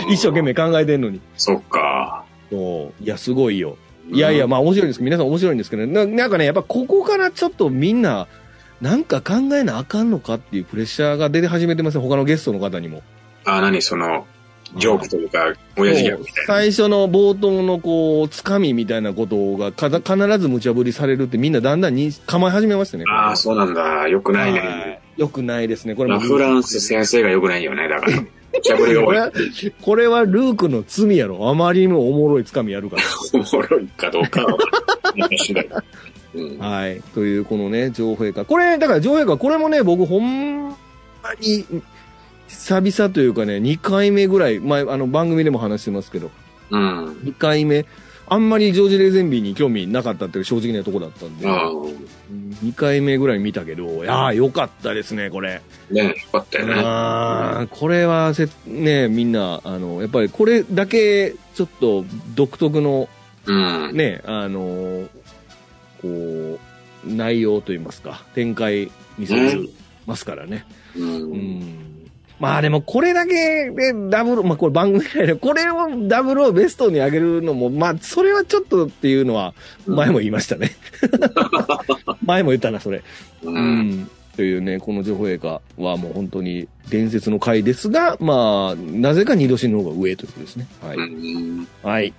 [0.10, 1.22] 一生懸命考えてんのに。
[1.38, 2.24] そっか。
[2.50, 3.78] そういや、すごいよ。
[4.12, 5.02] いやいや、まあ面白いです。
[5.02, 8.28] 皆さん面白いんですけど、ななんかね、やっぱここからちょっとみんな、
[8.82, 12.04] なんか考えなあかんのかっていうプレッシャーが出て始めてますね。
[12.04, 13.02] 他のゲストの方にも。
[13.46, 14.28] あ、何その、
[14.78, 16.48] ジョークというか、親父ギャグみたいな。
[16.48, 23.06] 最初の冒頭のこう、つかみみたいなことがか必ず無茶ぶりされるってみんなだんだんに構え始めましたね。
[23.08, 24.08] ああ、そうなんだ。
[24.08, 25.02] よくないはね。
[25.18, 25.96] いよくないですね。
[25.96, 26.22] これラも。
[26.22, 27.88] フランス先生がよくないよね。
[27.88, 28.24] だから。
[28.78, 29.32] これは、
[29.82, 31.50] これはルークの罪やろ。
[31.50, 33.04] あまりにもおもろいつかみやるから。
[33.34, 34.58] おもろいかどうかは。
[35.18, 35.64] 私だ
[36.36, 36.58] うん。
[36.58, 37.02] はい。
[37.14, 38.46] という、このね、女王陛下。
[38.46, 40.76] これ、だから女王陛下、これもね、僕、ほんま
[41.40, 41.66] に、
[42.54, 46.32] 久々というかね、2回目ぐらい、前、あの、番組でも話してますけど、
[46.70, 47.06] うん。
[47.24, 47.86] 2回目、
[48.28, 51.94] あんまりジョージ・レーゼンビーに興味なかったっていう正直なとこだったんで、あうん
[52.64, 55.62] 2回目ぐらい見たけど、いやーよかったですね、これ。
[55.92, 56.76] ね、よかったよね。
[56.78, 63.10] あーこれはせ、ね、みんな、あの、やっぱりこれだけ、ちょっと独特の、
[63.46, 63.92] うん。
[63.98, 65.10] ね、あの、
[66.02, 66.60] こう、
[67.06, 69.70] 内容といいますか、展開見せて
[70.06, 70.66] ますからね。
[70.96, 71.02] う。
[71.02, 71.93] うんん。
[72.44, 79.54] まあでもこれだけでダブル、まあこれ番組内で、これをダブルをベストに上げるのも、まあそれはちょっとっていうのは
[79.88, 80.72] 前も言いましたね。
[82.22, 83.02] 前も言ったな、それ。
[83.44, 83.50] う。
[83.50, 84.10] うんん。
[84.36, 90.68] というね、この情報映画はもう本当に伝説の回ですが、まあ、なぜか二度死の方が上ということですね。
[90.82, 90.98] はい。
[90.98, 91.68] うん。
[91.82, 92.14] はい。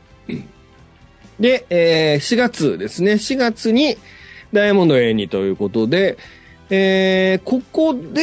[1.38, 3.12] で、えー4月ですね。
[3.12, 3.98] 4月に
[4.54, 6.16] ダイヤモンド A にということで、
[6.74, 8.20] えーここで、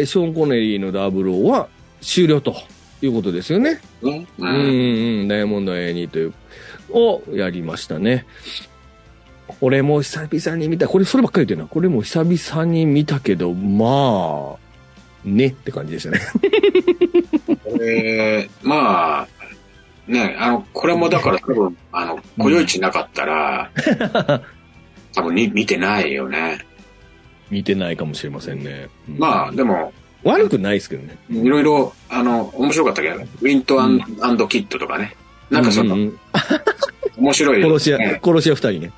[0.02, 1.68] ーショーン・コネリーのダブルオーは
[2.00, 2.54] 終了と
[3.02, 3.80] いうことですよね。
[4.02, 4.46] ねう。
[4.46, 6.34] うんん、うん、ダイヤモンド A にという、
[6.90, 8.26] をやりましたね。
[9.46, 10.88] これも久々に見た。
[10.88, 11.68] これそればっかり言ってるな。
[11.68, 14.58] これも久々に見たけど、まあ、
[15.24, 16.20] ねって感じでしたね。
[17.64, 19.28] これ、まあ、
[20.06, 23.70] ね、あの、これもだから多分、あの、小夜市なかったら、
[25.14, 26.58] 多分に見てないよね。
[27.50, 28.88] 見てないかもしれませんね。
[29.08, 31.16] うんまあ、でも、悪くないですけどね。
[31.30, 34.00] いろいろ、あの、面白かったけど、ウィントアン,、
[34.48, 35.14] キッドとかね。
[35.50, 36.18] なんかその、うんうん
[37.16, 38.92] 面白い、殺し屋、ね殺し屋二人ね。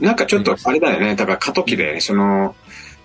[0.00, 1.14] なんかちょっとあれだよね。
[1.14, 2.54] だから過渡期で、その、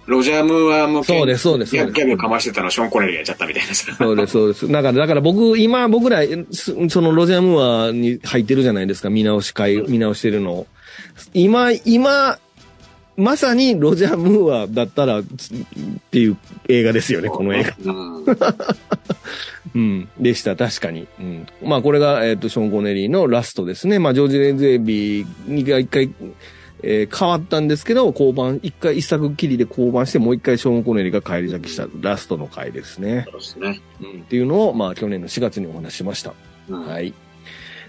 [0.07, 1.75] ロジャー・ムーア向けそうです、そうです。
[1.75, 3.95] ギャグかましてたのショーン・コネリーがやっちゃったみたいなさ。
[3.95, 4.67] そうです、そうです。
[4.67, 10.65] だから、だから僕、今、僕ら、すそのロジャームーアに入ってるじゃないですか、見直し会、見直してるの。
[11.33, 12.39] 今、今、
[13.21, 15.57] まさにロジャームーアだったら、つっ
[16.09, 17.75] ていう映画ですよね、この映画。
[17.85, 18.25] うん。
[19.73, 20.09] うん。
[20.19, 21.07] でした、確かに。
[21.19, 21.47] うん。
[21.63, 23.99] まあ、これが、えっ、と、ショーン・コネリーのラストですね。
[23.99, 26.11] まあ、ジョージ・レンゼービーが一回、
[26.83, 33.27] えー変わったんですけど、降板、一回、一作きりで降板して、もう一回ショーン・コネリーが返り咲きしたラストの回ですね。
[33.29, 33.81] そうですね。
[34.01, 34.21] うん。
[34.21, 36.33] っていうのを、まあ、去年の4月にお話ししました。
[36.69, 37.13] うんはい。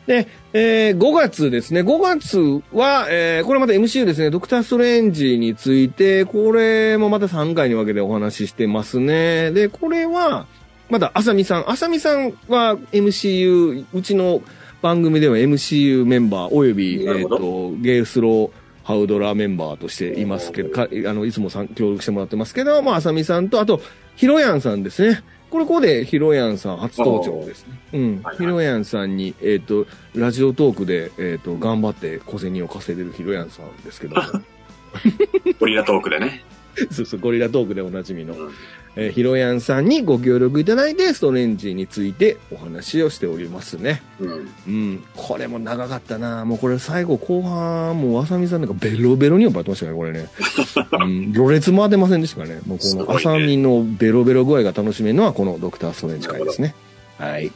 [0.07, 1.81] で、えー5月ですね。
[1.83, 4.31] 5月は、えーこれまた MCU ですね。
[4.31, 9.53] ドクター・ストレンジについて、これもまた3回に分けてお話ししてますね。
[9.53, 10.47] で、これは、
[10.91, 11.71] まだ、あさみさん。
[11.71, 14.43] あさみさんは MCU、うちの
[14.83, 18.51] 番組では MCU メンバー、および、えっ、なるほどと、ゲイスロー、
[18.85, 23.81] ハウドラーメンバーとしていますけど、かあの、いつもさん協力してもらってますけど、まあ、あさみさんと、あと、
[24.17, 25.23] ひろやんさんですね。
[25.53, 27.79] これ、ここでひろやんさん初登場ですね。
[27.93, 28.37] うんはいはい。
[28.38, 34.23] ひろやんさんに、えっ、と、ラジオトークで、えっ、と、頑張って小銭を稼いでるひろやんさんですけども、
[35.61, 36.43] ゴリラトークでね。
[36.91, 38.51] そうそう、ゴリラトークでおなじみの、うん
[38.95, 44.03] えーひろやんさんにご協力いただいて、ストレンジについてお話をしておりますね。
[44.21, 44.51] うん。
[44.67, 45.05] うん。
[45.17, 50.27] これも長かったなもうこれ最後後半、もうあさみさんなんかベロベロに酔っ払ってましたね、これね。
[51.01, 51.33] うん。
[51.33, 52.61] ろれつ回ってませんでしたからね。
[52.67, 56.75] もうこのあさみのベロベロ具合が楽しめるのはこのドクターストレンジ会ですね。
[57.19, 57.51] はい。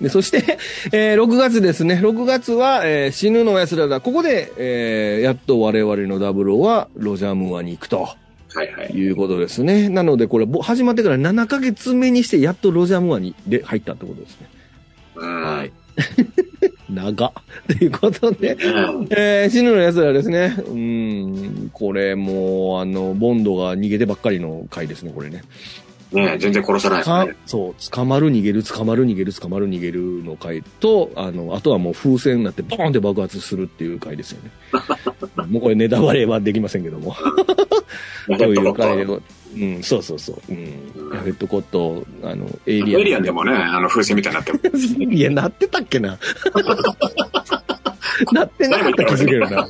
[0.00, 0.58] で、そして、
[0.90, 2.00] えー6月ですね。
[2.02, 4.00] 6月は、えー死ぬの奴らだ。
[4.00, 8.08] ここで、えーやっと我々のダブルはロジャームーアに行くと。
[8.54, 8.90] はいはい。
[8.90, 9.88] いうことですね。
[9.88, 14.48] なので、これ、ぼ始まってから7ヶ月目にして、やっとロジャー・ムーアにで入ったってことですね。
[15.16, 15.42] うん。
[15.42, 15.72] はい。
[16.88, 17.32] 長っ。
[17.66, 18.56] ということで、う
[19.02, 20.54] んえー、死ぬの奴らですね。
[20.68, 25.42] うん、これもう、あの、ボンドが逃げてばっかりの回ですね、これね。
[26.14, 27.34] ね全然殺さないですかね。
[27.46, 34.50] そう、捕まる、逃げる、捕まる、逃げる、捕まる、逃げるの回と、あの、あとはもう風船になって、ボーンって爆発するっていう回ですよね。
[35.48, 37.14] もうこれネタバレはできませんけども。
[38.38, 40.36] という回で、うん、そうそうそう。
[40.48, 40.58] うん。
[41.12, 43.00] ヤフェットコット、あの、エイリアン。
[43.00, 44.60] エイリアンでもね、あの風船みたいになってる。
[45.14, 46.18] いや、なってたっけな。
[48.32, 49.62] なってなかった気するけどな。
[49.64, 49.68] う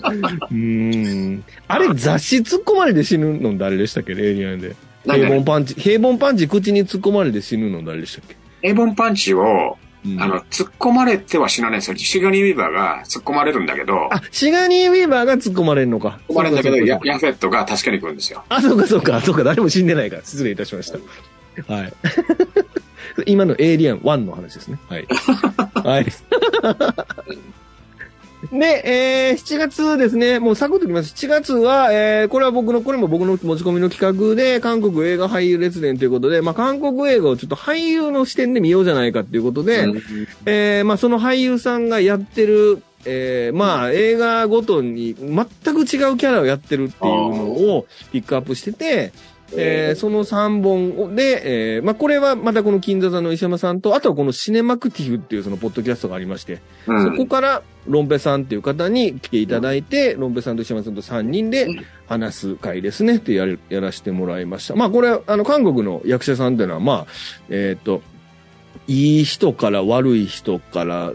[0.53, 1.45] ーん。
[1.67, 4.13] あれ、雑誌突っ込まれて死ぬの誰でしたっけ？
[4.13, 4.77] エイリアンで。
[5.05, 8.37] 平凡パンチ、平凡パンチ口に突っ込まれて死ぬの誰でしたっけ？
[8.69, 11.97] エイボンパンチを、うんあの、突っ込まれては死なないんですよ。
[11.97, 16.19] シガニー・ウィーバーが突っ込まれるんだけど、あ、シガニー・ウィーバーが突っ込まれるのか。
[16.29, 18.45] 突っ込まれるんだけど、ヤフェットが助けに来るんですよ。
[18.49, 20.99] あ、そうかそうか、そうか、誰も死んでないから、失礼いたしました。
[21.73, 21.93] はい。
[23.27, 24.79] 今のエイリアン1の話ですね。
[24.89, 25.07] はい。
[25.85, 26.07] はい。
[28.53, 31.15] で、えー、7月ですね、もうサクッときます。
[31.15, 40.03] 7月は、えー、これは僕の、これも僕の持ち込みの企画で、韓国映画俳優列伝ということで、まあ、韓国映画をちょっと俳優の視点で見ようじゃないかっていうことで、うん
[40.47, 47.45] えーまあ、その俳優さんがやってる、えーまあ、映画ごとに全く違うキャラをやってるっていうの
[47.77, 49.13] をピックアップしてて、
[49.57, 57.29] えーその3本で、えーまあ、これはまたこの金座座の石山さんと、あとはこのシネマクティフっていうそのポッドキャストがありましうて、そこん。
[57.29, 61.69] から、ロンペさんっていう方に来ていただいて、ロンペさんと石山さんと3人で
[62.07, 63.17] 話す会ですね。
[63.17, 64.75] ってやるやらせてもらいました。
[64.75, 67.07] まあこれ、あの、韓国の役者さんっていうのは、まあ、
[67.51, 68.03] えっ、と、
[68.87, 71.13] いい人から悪い人から、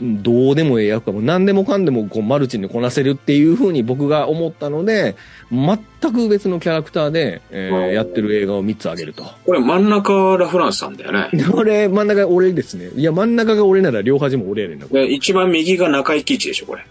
[0.00, 5.16] どうでもええ役かも何でもかんでもこうマルチにこなせるっていうふうに僕が思ったので、
[5.50, 5.78] 全
[6.12, 9.24] く別のキャラクターで、えーうんやってる映画を3つあげると。
[9.44, 11.30] これ真ん中はラフランスさんだよね。
[11.50, 12.90] これ、真ん中が俺ですね。
[12.94, 14.86] いや、真ん中が俺なら両端も俺やねんな。
[14.86, 16.86] で、一番右が中井貴一でしょ、これ。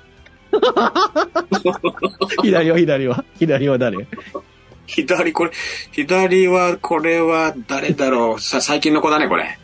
[2.43, 3.97] 左は左は左は誰？
[4.87, 5.51] 左、これ、
[5.91, 8.41] 左は、これは誰だろう。
[8.41, 9.57] さ、最近の子だね、これ。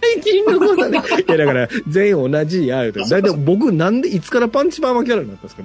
[0.00, 0.98] 最近のことね。
[1.26, 3.00] いや、だから、全員同じや、言うて。
[3.00, 5.62] だいたい僕、なんで、いつからパンチパーマキャラになったんですか、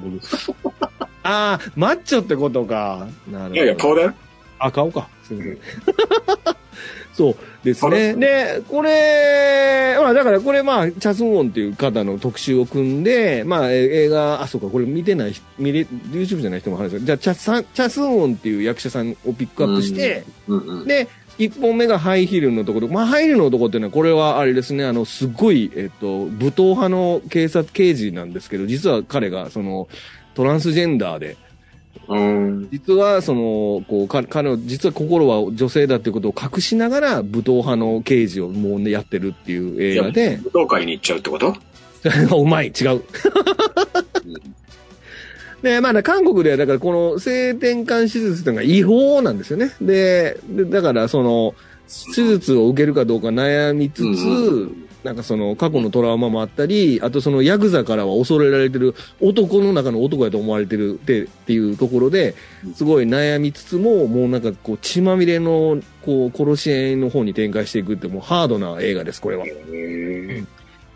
[0.62, 0.84] 僕。
[1.24, 3.08] ああ、マッチョってことか。
[3.32, 3.56] なるほど。
[3.56, 4.14] いやいや、顔だよ。
[4.60, 5.08] あ、顔か。
[5.24, 5.58] すみません。
[7.14, 8.16] そうですね。
[8.16, 20.88] で、これ、まあだからこれまあ、チャスンウォンっていう方の特集を組んで、まあえ映画、あ、そうか、これ見てない人、見れ、YouTube じゃない人も話すじゃあチャさんチャスンウォンっていう役者さんをピックアップして、うんうん。
[20.88, 22.88] で、一本目がハイヒールのところ。
[22.88, 29.88] まあ、ハイヒールの男っていうのは、これはあれですね、あの、すごい、えっと、武闘派の警察刑事なんですけど、実は彼が、その、
[30.36, 31.38] トランスジェンダーで、
[32.08, 32.70] うん。
[32.72, 41.56] 実は、その、こう、か彼の、実は心は女性だっていうことを隠しながら、武闘派の刑事をもうね、やってるっていう映画で、武道会に行っちゃうってこと？
[42.36, 43.02] うまい、違う。
[45.64, 49.72] で、まあ、韓国では、だからこの性転換手術っていうのが違法なんですよね。
[49.82, 51.56] で、でだからその、
[52.16, 62.36] 手術を受けるかどうか悩みつつ、うんなんかその過去のトラウマもあったり、あとそのヤクザからは恐れられてる男の中の男やと思われてるってっていうところで、
[62.74, 69.46] すごい悩みつつも、もうなんかこう血まみれのこう殺し合いの方に展開していくってもうハードな映画です、これは。
[69.46, 70.46] へー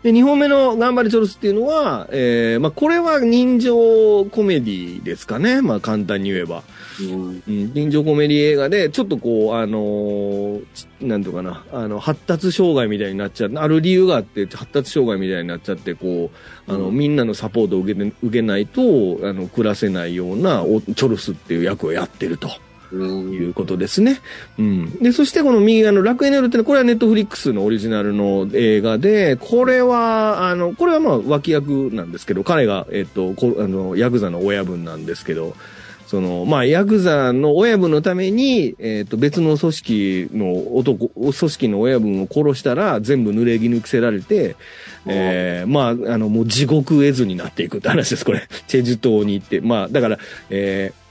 [0.02, 5.60] で、2本目の頑張りチョルスっていうのは、えー、まあこれは人情コメディですかね。
[5.60, 6.62] まあ簡単に言えば。
[7.00, 7.42] うん。
[7.48, 16.30] うん、人情コメディ映画で、ちょっとこう、あのーちなんとかな、あの、発達障害みたいになっちゃう、ある理由があって、発達障害みたいになっちゃって、こ
[16.68, 16.94] う、あの、うん。
[16.94, 18.82] みんなのサポートを受けて、受けないと、
[19.22, 22.46] あの、暮らせないような、おチョルスっていう役をやってると。
[22.46, 24.20] うんいうことですね。
[24.58, 24.90] うん。
[24.98, 35.54] で、そしてこの右側の楽園ネルってのは、これはネットフリックスのオリジナルの映画で、これは、あの、これはまあ脇役なんですけど、彼が、えっと、こあの、ヤクザの親分なんですけど、
[36.08, 44.56] その、まあ、ヤクザの親分のために、えっ、と、別の組織の男、組織の親分を殺したら、全部濡れ衣着せられて、
[45.04, 48.48] えー、まあ、あの、もう地獄絵図になっていくって話です、これ。
[48.66, 49.60] チェジュ島に行って。
[49.60, 51.07] まあ、だから、えー、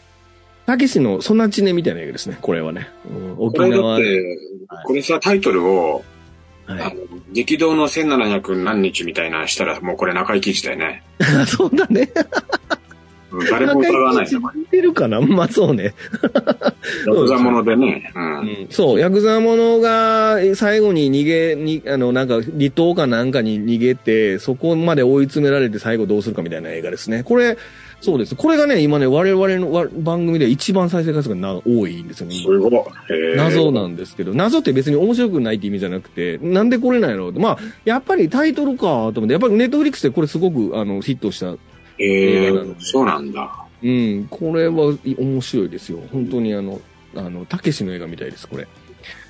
[0.67, 2.89] たけしのソナチネみたいな映画ですね、これはね。
[3.09, 4.03] うん、沖縄で。
[4.03, 4.37] て、
[4.85, 6.03] これさ、タイトルを、
[6.65, 6.91] はいあの、
[7.31, 11.03] 激動の1700何日みたいなしたら、もうこれ中井貴一だよね。
[11.47, 12.11] そうだね。
[13.31, 14.39] うん誰も疑わないよ。
[14.55, 15.19] 似てるかな？
[15.19, 15.93] まあそうね。
[17.05, 18.11] ヤクザものでね。
[18.15, 18.19] う。
[18.19, 18.25] うん
[18.65, 27.23] ん、そう、ヤクザ者が最後に逃げ、に、あの、なんか離島かなんかに逃げて、そこまで追い詰められて最後どうするかみたいな映画ですね。
[27.23, 27.57] これ、
[27.99, 28.35] そうです。
[28.35, 32.35] これがね、今ね、我々のわ番組で一番再生回数がな多いんですよね。
[32.35, 32.71] すごい。
[33.35, 37.39] 謎なんですけど、謎って別に面白くないって意味じゃなくて、なんでこれなんやろうって。
[37.39, 41.55] まあ、やっぱりタイトルかと思って、やっぱりネットフリックスでこれすごく、あの、ヒットした
[41.99, 42.05] えー、
[42.45, 43.65] 映画なのでそうなんだ。
[43.83, 45.99] うん、これはい面白いですよ。
[46.11, 46.81] 本当にあの、
[47.15, 48.67] あの、たけしの映画みたいです、これ。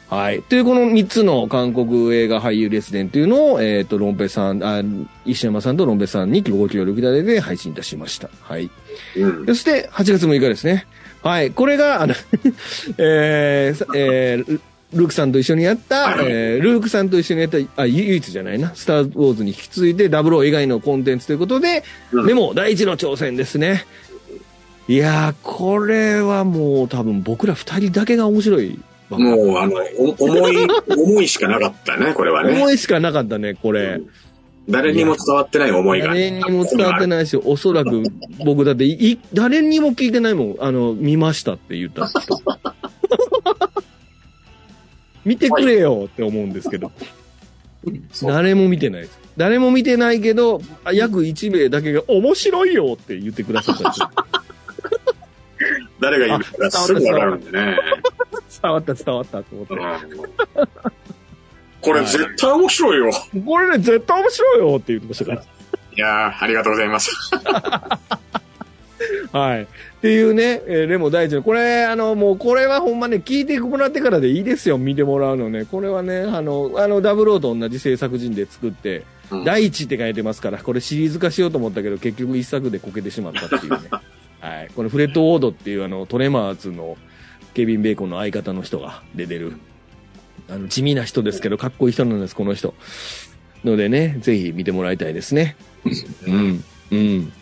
[0.10, 0.42] はい。
[0.42, 4.82] というこの3つの韓国映画俳優レスデンというのを、えっ、と、ロンペさん、あ、
[5.26, 8.30] 石山さんとロンペさんにご協力いただいて配信いたしました。
[8.42, 8.70] はい。
[9.18, 9.46] うん。
[9.46, 10.88] そして、8月6日ですね。
[11.22, 11.52] はい。
[11.52, 12.16] これが、あの、
[12.98, 14.60] えーさえー
[14.94, 23.86] ルークさんと一緒にやった、はいえールークさんと一緒にやった、あ、唯一じゃないな、スター・ウォーズに引き継いで、ダブルオー以外のコンテンツということで、うんでも、第一の挑戦ですね。
[24.88, 28.80] いやー、これはもう多分僕ら二人だけが面白い。
[29.10, 32.54] もう、あの、お重い、 重いしかなかったね、これはね。
[32.54, 34.02] 思いしかなかったね、これ。
[34.70, 36.08] 誰にも伝わってない思いが。
[36.08, 38.04] 誰にも伝わってないし、おそらく
[38.44, 40.56] 僕だってい、い誰にも聞いてないもん。
[40.60, 42.38] あの、見ましたって言った人。
[45.24, 46.92] 見てくれよって思うんですけど。
[48.24, 49.20] 誰も見てないです。
[49.38, 54.10] 誰も見てないけど、あ約1名だけが面白いよって言ってくださったんですよ。
[56.00, 57.78] 誰が言うかすぐわかるんでね。
[58.62, 59.74] 伝わった伝わったと思って。
[59.74, 59.82] うん
[61.80, 63.12] これ絶対面白いよ。
[63.46, 65.42] これね、絶対面白いよって言ってましたから。
[65.42, 65.46] い
[65.96, 67.12] やー、ありがとうございます。
[69.32, 69.64] はい。
[69.64, 69.68] っ
[70.02, 75.66] ていうね、えー、レモ大地の、これ、あの、もう、これはほんまね、聞いてもらってからでいいですよ、見てもらうのね。
[75.66, 83.80] これはね、あの、あの、ダブルオーと同じ制作陣で作って、うん第一って書いてますから、これシリーズ化しようと思ったけど、結局一作でこけてしまったっていうね。
[84.42, 84.70] はい。
[84.76, 86.98] このフレッド・ウォードっていうあの、トレマーズの
[87.54, 89.54] ケビン・ベーコンの相方の人が出てる、
[90.50, 92.74] あの、地味な人ですけど、かっこいい人なんです、この人。
[93.64, 95.56] のでね、ぜひ見てもらいたいですね。
[96.28, 96.64] うん。
[96.92, 97.34] うん。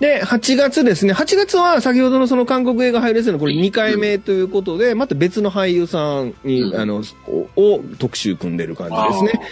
[0.00, 1.12] で、8月ですね。
[1.12, 9.46] 8月は先ほどのその韓国映画配列のこれ2回目ということで、また別の俳優さんに、うんあの、をを特集組んでる感じですね。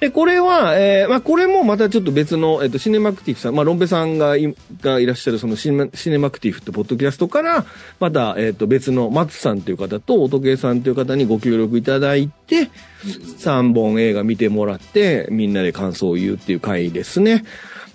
[0.00, 7.64] で、これは、えーまあ、これもまたちょっと別の、えっと、シネマクティフさん、まあ、ロンペさんがいがいらっしゃるそのシネマシネマクティフってポッドキャストから、
[8.00, 12.70] また、えっと、別の松さんという方と音ゲーさんという方にご協力いただいて、
[13.04, 17.44] 3本映画見てもらって、みんなで感想を言うっていう回ですね。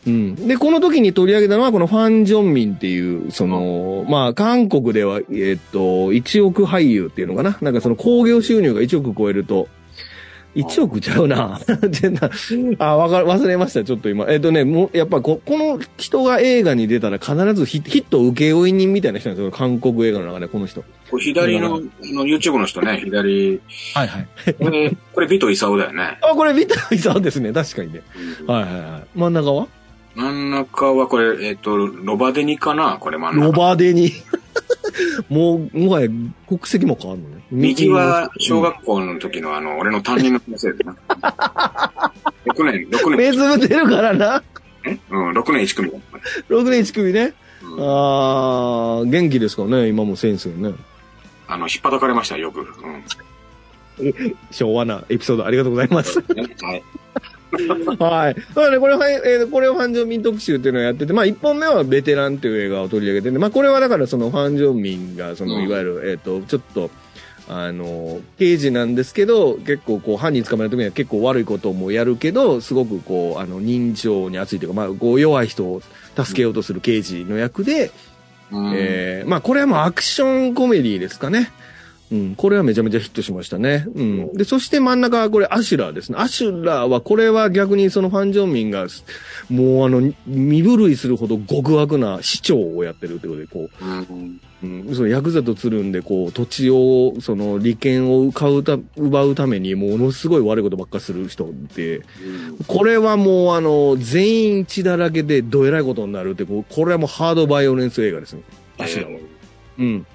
[0.07, 0.47] うん。
[0.47, 7.57] で、この時に取り上げたのは、このファン・ジョンミンっていう、その、まあ、韓国では、えっと、1億俳優っていうのかな？
[7.61, 9.67] なんかその興行収入が1億超えると、
[10.63, 11.59] 1億ちゃうな。
[11.89, 12.29] 全然
[12.79, 14.25] あ、わかる、忘れました、ちょっと今。
[14.29, 19.51] えっとね、もう、やっぱこ、この人が映画に出たら必ずヒヒット請負人みたいな人なんですよ。
[19.51, 20.83] 韓国映画の中で、この人。
[21.09, 23.61] これ左の、あの、YouTube の人ね、左。
[23.93, 24.27] はいはい。
[24.53, 26.17] これ、これ、ビトイサオだよね。
[26.21, 27.51] あ、これ見たいそうですね。
[27.51, 28.01] 確かにね。
[28.47, 29.03] はいはいはい。
[29.15, 29.67] 真ん中は？
[30.15, 32.97] 真ん中はこれ、えっ、と、ロバデニかな？
[32.99, 33.45] これ真ん中。
[33.45, 34.11] ロバデに。
[35.29, 36.07] もう、もはや
[36.47, 37.38] 国籍も変わるのね。
[37.51, 42.11] 右は、小学校の時のあの、俺の担任の先生だな。
[42.45, 44.43] 6年、6目年、つぶってるからな。
[45.09, 45.97] うん、6年1組だ。
[46.49, 47.33] 6年1組ね。
[47.63, 50.73] うんあー、元気ですからね、今も先生ね。
[51.47, 52.61] あの、引っ叩かれましたよ、よく。
[52.61, 53.03] うん。
[54.51, 56.19] 昭和なエピソードありがとうございます。
[56.19, 56.25] は
[56.73, 56.83] い。
[57.99, 58.35] はい。
[58.35, 66.91] だからね、これは、えーこれをファン・ジョンミン特集っていうのをやってて、まあ、一本目はベテランっていう映画を取り上げてね、まあ、これはだからそのファン・ジョンミンが、その、うんいわゆる、えっ、と、ちょっと、
[67.49, 75.81] あの、刑事なんですけど、結構こう、犯人捕まえるときには結構悪いこともやるけど、すごくこう、あの、人情に熱いというか、まあ、こう、弱い人を
[76.15, 77.91] 助けようとする刑事の役で、
[78.51, 81.51] うんえーまあこれはもうアクションコメディですかね。
[82.11, 83.85] うん、これはめちゃめちゃヒットしましたね。
[83.93, 84.33] うん。
[84.33, 86.17] で、そして真ん中はこれアシュラですね。
[86.19, 88.87] アシュラは、これは逆にそのファン・ジョンミンが、
[89.49, 94.39] もうあの、身震いするほど極悪な市長をやってるってことで、こうん。
[94.63, 102.01] う、うん、そのヤクザとつるんで、こう、土地を、その利権を買うた、奪うために、ものすごい悪いことばっかする人で、
[102.65, 108.41] これはもうあの、全員血だらけでどえらいことになるって、こうこれはもうハードバイオレンス映画ですね。
[108.79, 109.19] アシュラーは。
[109.79, 110.05] うん。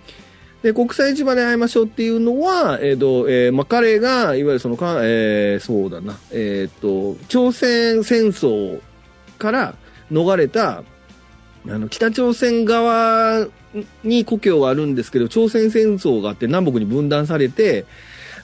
[0.64, 8.80] で、国際市場で会いましょうっていうのは、えっ、と、えーま、彼が、いわゆるそのか、えーそうだな、えっ、と、朝鮮戦争
[9.36, 9.74] から
[10.10, 10.82] 逃れた、
[11.68, 13.46] あの、北朝鮮側
[14.04, 17.84] に故郷があるんですけど、朝鮮戦争があって南北に分断されて、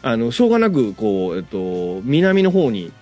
[0.03, 2.93] あの、しょうがなく、こう、えっ、と、南の方に、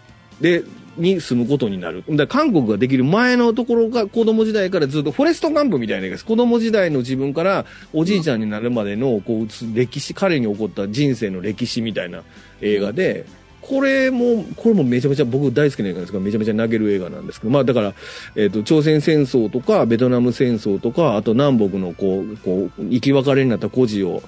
[0.41, 0.63] で、
[0.99, 2.05] に住むことになる。
[2.11, 6.25] だ韓国ができる前のところが子供時代からずっとフォレストカンプみたいな映画です。
[6.25, 9.47] 子供時代の自分からおじいちゃんになるまでの、こう、
[9.77, 12.23] 歴史、彼に起こった人生の歴史みたいな
[12.61, 13.27] 映画で、
[13.61, 17.95] これも、これもめちゃめちゃ僕大好きな映画ですが、めちゃめちゃ泣ける映画なんですけど、まあだから、
[18.35, 24.23] えっ、と、朝鮮戦争とか、ベトナム戦争とか、あと南北のこう、こう、生き別れになった孤児を、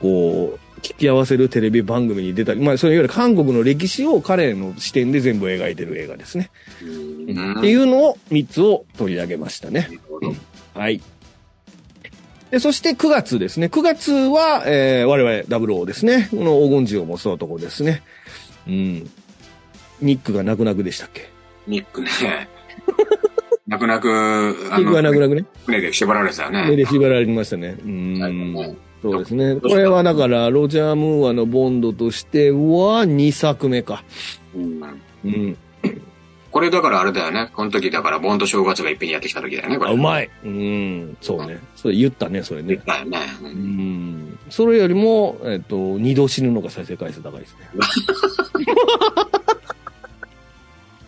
[0.00, 6.50] こう、聞き合わせるテレビ番組に出たり、まあ、それいわゆる韓国の歴史を彼の視点で全部描いてる映画ですね。
[6.82, 6.86] う
[7.32, 9.88] んっていうのを3つを取り上げましたね。
[10.74, 11.00] はい。
[12.50, 13.66] で、そして9月ですね。
[13.66, 16.28] 9月は、えー、我々ダブルオーですね。
[16.30, 18.02] この黄金銃を持つ男ですね。
[18.66, 19.10] うん。
[20.00, 21.30] ニックが泣く泣くでしたっけ？
[21.66, 22.08] ニックね。
[23.68, 24.10] 泣く泣く、
[24.72, 25.44] あニックが泣く泣くね。
[25.66, 26.76] 船で縛られてたよ目ね。
[26.76, 27.76] で縛られましたね。
[27.84, 28.76] うん。
[29.08, 29.56] ねそうですね。
[29.60, 34.04] これはだから、ロジャー・ムーアのボンドとしては2作目か。
[34.54, 34.82] うん
[35.24, 35.56] うん。
[36.50, 37.50] これだからあれだよね。
[37.54, 39.90] この時だから、ボンド正月がいっぺんにやってきた時だよね、これ。
[39.90, 40.28] あ、うまい。
[40.44, 41.16] うん。
[41.20, 41.58] そうね。
[41.76, 42.68] それ言ったね、それね。
[42.74, 43.18] 言ったよね。
[43.40, 43.52] ううん
[44.32, 44.38] ん。
[44.48, 47.68] それよりも、えっと、二度死ぬのが再生回数高いですね。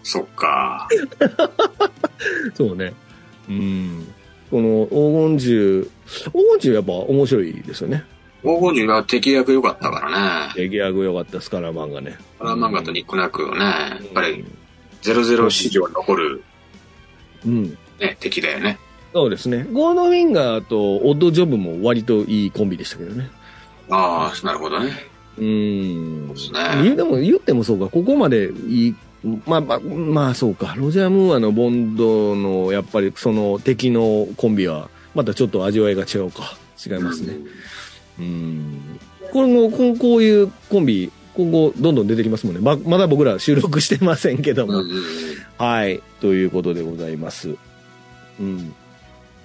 [0.04, 0.88] そっか。
[2.54, 2.92] そうね。
[3.48, 4.06] うん。
[4.50, 5.90] この黄金銃、
[6.32, 8.04] 黄金銃やっぱ面白いですよね。
[8.42, 10.52] 黄金銃は敵役良かったからね。
[10.54, 12.18] 出来上げ良かったスカラマンがね。
[12.38, 13.60] パラマンガとニックナックよね。
[13.60, 14.44] やっぱり、
[15.02, 16.42] 00史上残る、
[17.46, 17.78] うん。
[18.00, 18.78] ね、敵だよね。
[19.12, 19.66] そうですね。
[19.72, 23.30] ゴールドウィンガーとオッドジョブも割といいコンビでしたけどね。
[23.90, 24.92] ああ、なるほどね。
[25.38, 26.26] うん。
[26.28, 28.94] そうですねでも言ってもそうか、ここまでいい、
[29.46, 36.56] まあまあ、まあそうか、ロジャー・ムーアのボンドのやっぱりその敵のコンビは、またちょっと味わいが違うか。
[36.84, 37.36] 違いますね。
[38.18, 38.98] うん。
[39.32, 42.60] これもこうこういうコンビ今後どんどん出てきますもんね。
[42.60, 44.82] ま、まだ僕ら収録してませんけども。
[45.58, 46.02] はい。
[46.20, 47.56] ということでございます。
[48.40, 48.74] うん。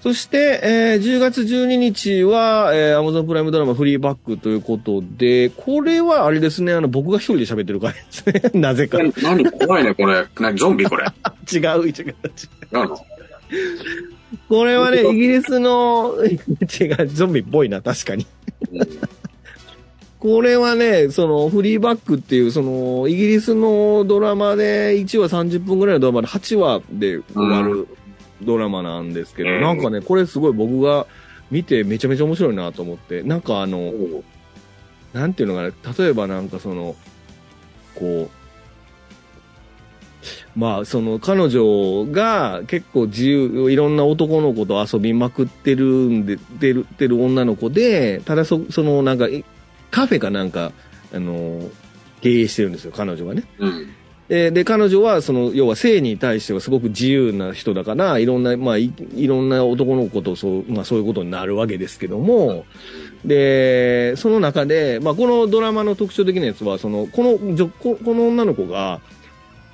[0.01, 8.41] そして、えー10月12日は、えー、Amazon プライムドラマフリーバックということで、これはあれですね、あの、僕が一人で喋ってる回ですね。
[8.59, 8.99] なぜか。
[9.22, 10.26] 何怖いね、これ。
[10.39, 11.05] 何ゾンビこれ。
[11.51, 11.89] 違う、違う。
[11.89, 12.15] 違う
[12.74, 12.97] の？
[14.50, 18.26] これはね、 イギリスの、 違う、ゾンビっぽいな、確かに。
[20.20, 27.88] これはね、その、フリーバックっていう、その、イギリスのドラマで、1話30分ぐらいのドラマで8話で終わる
[28.42, 29.62] ドラマなんですけど、うん。
[29.62, 31.06] なんかね、これすごい僕が
[31.52, 33.92] 見てめちゃめちゃ面白いなと思って、なんかあの、う。
[33.92, 34.24] ん
[35.14, 36.96] なんていうのかな、例えばなんかその、
[37.96, 38.37] こう、
[40.58, 49.45] まあ、その彼女が結構自由、いろんな男の子と遊びまくってるんで、てる、てる女の子で、ただそ、そのなんか、い
[49.91, 50.72] カフェかなんか、
[51.14, 51.62] あの、
[52.22, 53.43] 経営してるんですよ、彼女がね。
[53.60, 53.88] うん。
[54.30, 62.66] で、で、彼女は、その、要は性に対してはすごく自由な人だから、いろんな、まあ、いいろんな男の子とそう、まあ、そういうことになるわけですけども、
[63.24, 69.01] で、その中で、まあ、このドラマの特徴的なやつは、その、この、じょここの女の子が、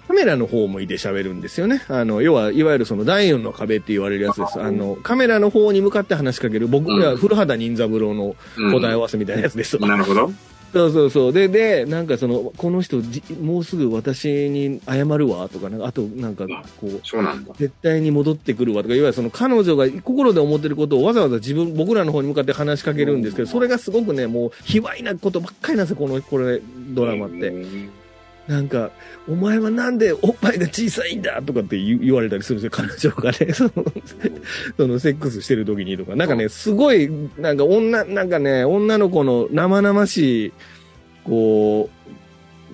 [0.08, 1.84] カメラの方を向いて喋るんですよね。
[1.88, 4.62] あの、要は、いわゆるその第四の壁って言われるやつです。
[4.62, 8.36] あの、カメラの方に向かって話しかける、僕うんは古畑任三郎の
[8.72, 9.88] 答え合わせみたいなやつですわ。
[9.88, 10.32] なるほど。
[10.74, 11.34] そうそうそう。
[11.34, 16.48] で、で、なんかその、この人じ、もうすぐ私に謝るわとか、なんか、あと、なんか、
[16.82, 17.54] こう、そうなんだ。
[17.60, 27.54] 絶対に戻ってくるわとか、いわゆるその彼女が心で思ってることをわざわざ自分、僕らの方に向かって話しかけるんですけど、それがすごくね、もう、卑猥なことばっかりなんですよ、この、これ、ドラマって。
[28.48, 28.92] うんなんか、
[29.28, 33.52] お前はなんでおっぱいが小さいんだとかって言われたりするんですよ、彼女がね。
[33.54, 33.72] その、
[34.76, 36.16] そのセックスしてる時にとか。
[36.16, 40.54] なんかね、すごい、なんか女、なんかね、女の子の生々しい、
[41.24, 41.90] こ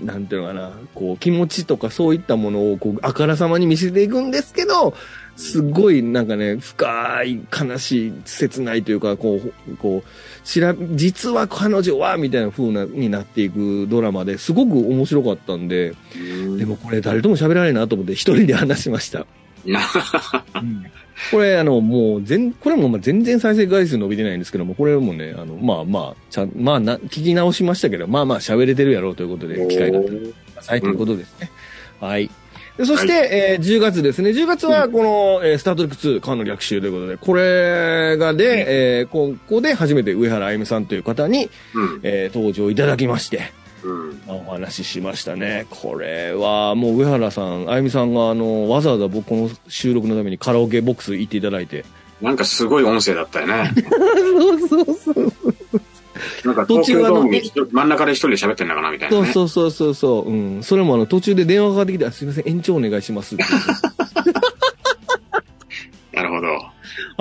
[0.01, 4.95] う、なんていうのかな、こう、気持ちとかそういったものを、こう、あからさまに見せていくんですけど、
[5.36, 15.93] すごい、なんかね、深い、悲しい、切ないというか、こう、こう、しら、実は彼女は、みたいな風な、になっていくドラマですごく面白かったんで、
[16.58, 19.28] でもこれ誰とも喋らないなと思って一人で話しました。
[19.66, 19.80] な
[21.32, 31.52] これ、あの、もう、全、これもまあ全然再生回数伸びてないんですけども、これもね、あの、まあまあ、ちゃん、まあな、聞き直しましたけど、まあまあ喋れてるやろうということで、機会があったらくださいということですね。
[32.00, 32.30] はい。
[32.80, 34.30] でそして、えー10月ですね。
[34.30, 42.00] 10月はこの、えースタートレック2、缶の逆襲ということで、これがで、えーここで初めて上原あゆみさんという方に、うん。
[42.04, 43.52] えー登場いただきまして、
[43.84, 44.22] うん。
[44.28, 45.66] お話ししましたね。
[45.70, 51.84] これはもう上原さん、あゆみさんがあの、わざわざ僕この収録のためにカラオケボックス行っていただいて。
[52.22, 53.72] なんかすごい音声だったよね。
[54.40, 55.29] そうそうそう。
[56.43, 59.32] なんか東途中あの真ん中で一人で喋ってんのかなみたいなそうね。
[59.32, 60.30] そうそうそうそう。
[60.32, 60.63] うん。
[60.63, 63.43] それもあの、途中で電話がかかってきて、あすいません、延長お願いしますって
[66.13, 66.47] なるほど。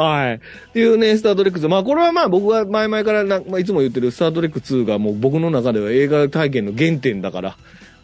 [0.03, 0.34] はい。
[0.36, 0.40] っ
[0.72, 1.68] ていうね、スタートレック2。
[1.68, 7.57] まあ、これはまあ、僕が前々からな、まあ、いつも言ってるスタートレック2がもう僕の中では映画体験の原点だから、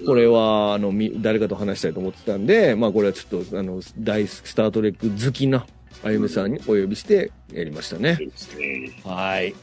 [0.04, 5.66] これは、あの、み、誰かと話したいと思ってたんで、まあ、これはちょっと、あの、大スタートレック好きな
[6.02, 8.18] あゆめさんにお呼びしてやりましたね
[8.58, 8.90] ね。
[9.04, 9.54] はい。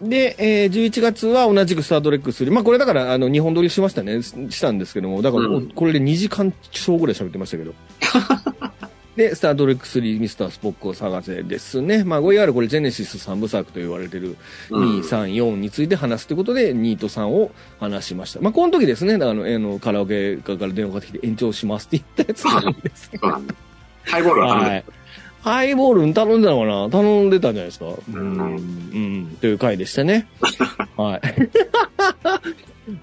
[0.00, 2.52] で、えー、11月は同じくスタートレック3。
[2.52, 4.22] まあ、これだから、あの、日本撮りしましたね。
[4.22, 7.74] ししたんですけども、だから、うんこれで2時間超ぐらい喋ってましたけど。
[9.16, 12.04] で、スタートレック3、ミスタースポックを探せですね。
[12.04, 14.36] まあ、いわゆるこれ、ジェネシス3部作と言われてる、
[14.70, 18.40] うん2、3、4について話すということで、2と3を話しました。
[18.40, 23.54] まあ、この時ですね、あの、あのカラオケから電話かかってきて延長しますって言ったやつなんですけどそうなんだ。
[24.04, 24.84] ハイボールははい。
[25.48, 26.90] ハイボール頼んでたのかな？
[26.90, 27.86] 頼んでたんじゃないですか？
[27.86, 29.36] うんんうん。
[29.40, 30.26] という回でしたね。
[30.96, 31.20] はい。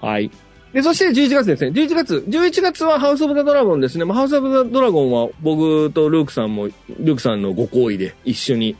[0.00, 0.30] はい。
[0.72, 1.70] で、そして11月ですね。
[1.70, 2.24] 11月。
[2.28, 4.04] 11月はハウスオブザドラゴンですね。
[4.04, 8.76] まあ、ハウスオブザドラゴンは僕とルークさんも、ルークさんのご好意で一緒に、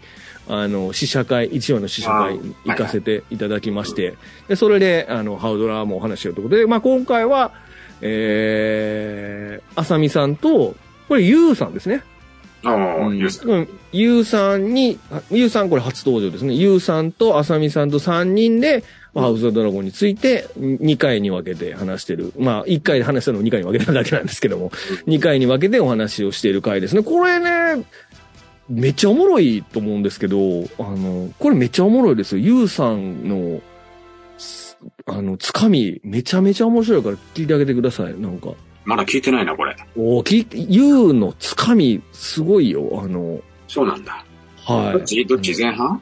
[0.49, 4.15] あの、試写会、1話の試写会行かせていただきまして、
[4.49, 7.53] で、それで、あの、ハウドラもお話ししようということで、まあ、今回は、
[8.03, 10.75] えー、あさみさんと、
[11.09, 12.03] これ、ゆうさんですね。
[12.65, 16.55] ああ、うんユースうんゆうさんに、あゆうさんこれ初登場ですね。
[16.55, 18.85] ゆうさんとあさみさんと3人で、
[19.15, 22.33] まあハウス・ザ・ドラゴンについて2回に分けて話してる。
[22.39, 24.71] まあ1回で話したのを2回に分けただけなんですけども、
[25.07, 27.03] 2回に分けてお話をしている回ですね。
[27.03, 27.85] これね、
[28.69, 32.43] めっちゃおもろいと思うんですけど、あの、これめっちゃおもろいですよ。
[32.45, 33.61] ゆうさんの、
[34.39, 34.77] す
[35.07, 38.21] あの、つかみ、めちゃめちゃ面白いから聞いてあげてください。
[38.21, 38.51] なんか。
[38.87, 39.77] まだ聞いてないな、これ。
[39.97, 43.01] お聞いて、ゆうのつかみ、すごいよ。
[43.03, 44.25] あの、そうなんだ。
[44.65, 44.93] はい。
[44.93, 45.27] どっち？
[45.27, 46.01] どっち前半？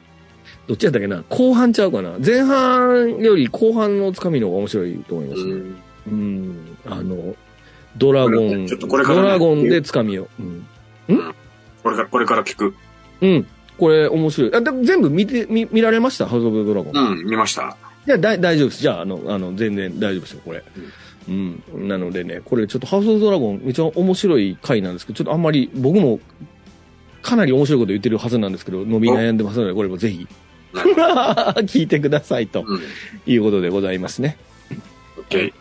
[0.67, 1.23] どっちやったっけな？
[1.29, 2.17] 後半ちゃうかな？
[2.23, 5.51] 前半より後半のつかみの方が面白いと思いますね。
[5.51, 5.77] うん。
[6.07, 6.77] うん。
[6.85, 7.35] あの、
[7.97, 10.43] ドラゴン、ちょっとこれからねドラゴンで掴みよう。
[10.43, 10.65] うん。
[11.81, 12.75] これから、これから聞く。
[13.21, 13.47] うん。
[13.79, 14.55] これ面白い。
[14.55, 16.27] あ、でも全部見て、見、見られました？
[16.27, 16.93] ハウス・オブ・ドラゴン。
[16.93, 17.75] うん、見ました。
[18.07, 18.81] いや、だ大丈夫です。
[18.81, 20.63] じゃあ、あの、あの、全然大丈夫ですよ、これ。
[20.77, 20.83] うん。
[21.27, 26.19] なのでね、これちょっとハウス・オブ・ドラゴン、めっちゃ面白い回なんですけど、ちょっとあんまり、僕も、
[27.21, 30.27] かなり面白いこと言ってるはずなんですけど、伸び悩んでますので、これもぜひ。
[30.75, 32.79] 聞いてください、とうん。
[33.25, 34.37] いうことでございますね。
[35.17, 35.53] オッケー。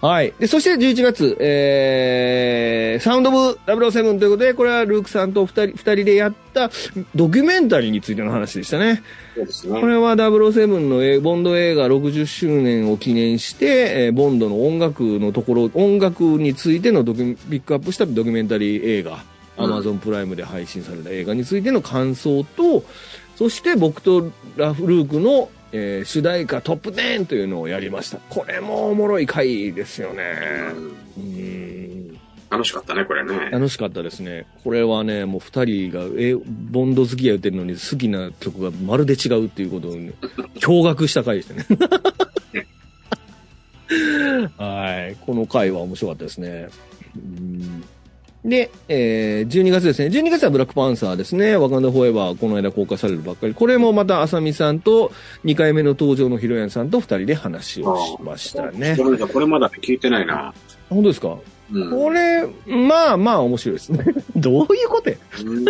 [0.00, 0.34] はい。
[0.38, 6.70] で、そして11月、えー、サウンドオブ007ということで、これはルークさんと二人、二人でやった
[7.14, 9.02] ドキュメンタリーについての話でしたね。
[9.34, 9.86] そうですねこ。
[9.86, 19.18] れは007のえーボンド映画60周年を記念して、えーボンドの音楽のところ、音楽についてのドキュピックアップしたドキュメンタリー映画、うん
[19.56, 22.84] アマゾンプライムで配信された映画についての感想と、
[23.36, 28.18] そして僕とラフルークの、えー主題歌トップ10というのをやりました。
[28.30, 30.22] これもおもろい回ですよね。
[31.16, 31.34] うんうん
[32.50, 33.50] 楽しかったね、これね。
[33.50, 34.46] 楽しかったですね。
[34.62, 40.12] これはね、もう二人が、え、ボンド好きや言ってるのに好きな曲がまるで違うっていうことを、ね、
[40.60, 41.66] 驚愕した回でしたね。
[44.56, 45.16] はい。
[45.26, 46.68] この回は面白かったですね。
[47.16, 47.82] うん
[48.44, 50.08] で、えー、12月ですね。
[50.08, 51.56] 12月はブラックパンサーですね。
[51.56, 53.54] ワカンダフォーエバー、この間公開されるばっかり。
[53.54, 55.12] これもまた、あさみさんと、
[55.46, 58.96] 2回目の登場のヒロヤンさんと2人で話をしましたね。
[58.98, 60.52] ごめんなさい、これまだ聞いてないな。
[60.90, 61.38] 本当ですか？
[61.72, 61.90] うん。
[61.90, 64.04] これ、まあまあ面白いですね。
[64.36, 65.16] どういうことや？
[65.42, 65.64] うん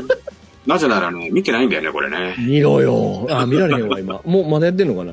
[0.67, 2.35] なぜならね、見てないんだよね、これね。
[2.39, 3.27] 見ろよ。
[3.31, 4.21] あ、見られへんわ、今。
[4.25, 5.13] もうまだやってんのかな？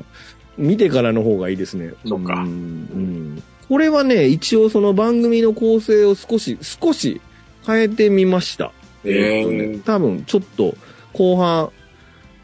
[0.58, 1.92] 見てからの方がいいですね。
[2.06, 7.20] そっかうんうんこれはね、一応その番組の構成を少し、少し
[7.66, 8.72] 変えてみました。
[9.04, 10.74] へーえーね、多分ちょっと
[11.12, 11.70] 後半、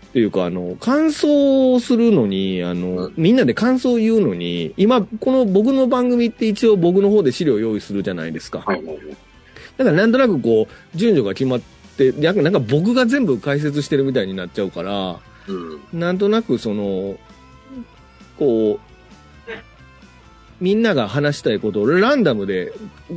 [0.09, 8.61] っていうか、あの、感想をするのに、あの、うんみんなで感想を言うのに、今、この僕の番組って一応僕の方で資料を用意するじゃないですか。
[8.61, 8.83] はい。
[9.77, 11.61] だからなんとなくこう、順序が決まっ
[11.97, 16.01] て、なんかなんか僕が全部解説してるみたいになっちゃうから、うん。
[16.01, 17.19] なんとなくその、
[18.39, 18.89] こう、
[20.61, 22.73] みんなが話したいことをランダムで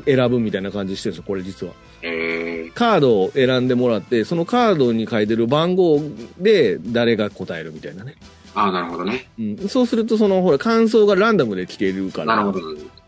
[0.05, 1.73] 選ぶみたいな感じしてるんですよ、これ実は。
[2.01, 6.01] えー、カードを選んでもらって、そのカードに書いてる番号
[6.37, 8.15] で誰が答えるみたいなね。
[8.53, 9.27] ああ、なるほどね。
[9.39, 9.69] うん。
[9.69, 12.35] そうするとその、ほら、感想がランダムで聞けるから。
[12.35, 12.59] なるほど。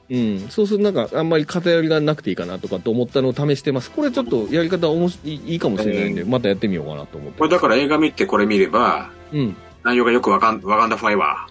[0.10, 0.40] うん。
[0.50, 3.92] そうするとなんか、あんまり偏りがなくていいかなとかと思ったのを試してます。
[3.92, 7.44] これちょっとやり方おもしいいいかもしれないんで、またやってみようかなと思ってこ。
[7.46, 9.56] れだから映画見てこれ見れば、うん。
[9.84, 11.48] 内容がよくわかん、わかんだファイバ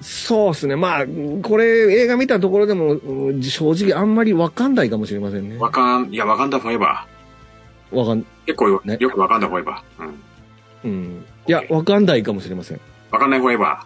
[0.00, 0.76] そうですね。
[0.76, 1.04] まあ、
[1.42, 5.58] これ映画見たところでも、うん正直あんまりわかんないかもしれませんねー。。
[5.58, 7.06] わかん、いや、わかんだファイバ
[7.92, 8.24] わかん、ー。
[8.46, 10.04] 結構よ,、ねよくわかんだファイバー。
[10.84, 10.90] うん。
[10.90, 11.24] うん。
[11.46, 12.80] いや、わかんないかもしれません。
[13.10, 13.84] わかんないファイバ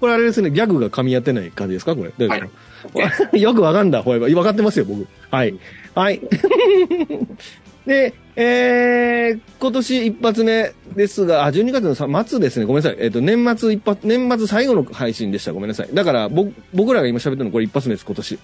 [0.00, 1.94] これあれですね、ギャグが噛み合ってない感じですか？
[1.96, 2.12] これ。
[2.18, 2.46] 大丈
[2.92, 3.36] 夫はですか？
[3.38, 4.28] よくわかんだ、ほえば。
[4.38, 5.06] わかってますよ、僕。
[5.30, 5.54] はい。
[5.94, 6.20] はい。
[7.86, 12.66] で、えー、今年一発目ですが、あ、12月のさ末ですね。
[12.66, 12.98] ごめんなさい。
[13.00, 15.52] えっ、と、年末一発、年末最後の配信でした。
[15.52, 15.88] ごめんなさい。
[15.94, 18.34] だから、僕、僕らが今喋ってるのこれ一発目です、今年。
[18.34, 18.38] ー。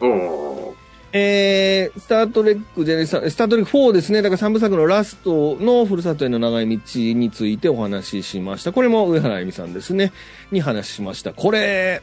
[0.00, 0.74] おー。
[1.12, 4.22] えー、スタートレックじゃない、スタスタートレック4ですね。
[4.22, 8.72] だから3部作のラストのふるさとへの長い道についてお話ししました。
[8.72, 10.12] これも上原あゆみさんですね。
[10.50, 11.32] に話しました。
[11.32, 12.02] これ、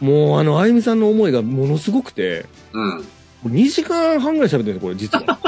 [0.00, 3.04] もうあの、あゆみさんの思いがものすごくて、うん。
[3.42, 5.38] もう2時間半ぐらい喋ってるんですよ、これ実は。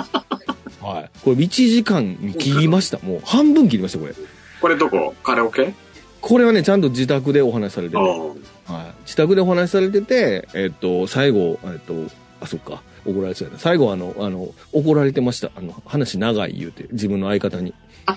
[0.95, 1.11] はい。
[1.23, 2.99] これ1時間に切りました。
[2.99, 4.15] もう半分切りました、これ。
[4.61, 5.15] これどこ？
[5.23, 5.73] カラオケ？
[6.21, 9.03] これはね、ちゃんと自宅でお話しされてて、はい。
[9.05, 12.83] 自宅でお話しされてて、えっと、最後、えっと、あ、そっか。
[13.05, 13.61] 怒られそうやな。
[13.61, 15.51] 最後あの、あの、怒られてました。
[15.55, 17.75] あの、話長い言うて、自分の相方に。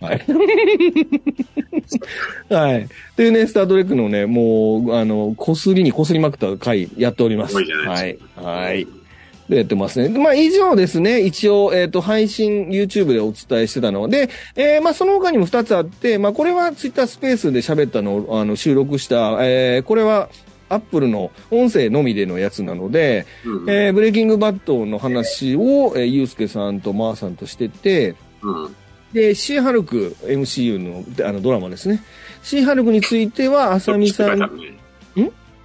[0.00, 0.24] はい。
[2.52, 2.88] はい。
[3.16, 7.60] というね、スタートレックのね、もう、あの、こすりにこすりまくった回やっております。
[7.60, 8.18] いじゃないはい。
[8.36, 8.86] はい。
[9.48, 10.16] でやってますね。
[10.18, 11.20] まあ、以上ですね。
[11.20, 20.28] 一応、えっ、と、配信 YouTube でお伝えしてたので、えーまあ、その他にも2つあって、まあ、これは Twitter スペースで喋ったのを、あの、収録した、えーこれは、
[20.70, 23.70] アップルの音声のみでのやつなので、うん。
[23.70, 28.76] えーブレイキングバットの話を、えー、ゆうすけさんとまーさんとしてて、うん。
[29.12, 32.02] で、シーハルク MCU のあのドラマですね。
[32.42, 34.77] シーハルクについては、あさみさん、ん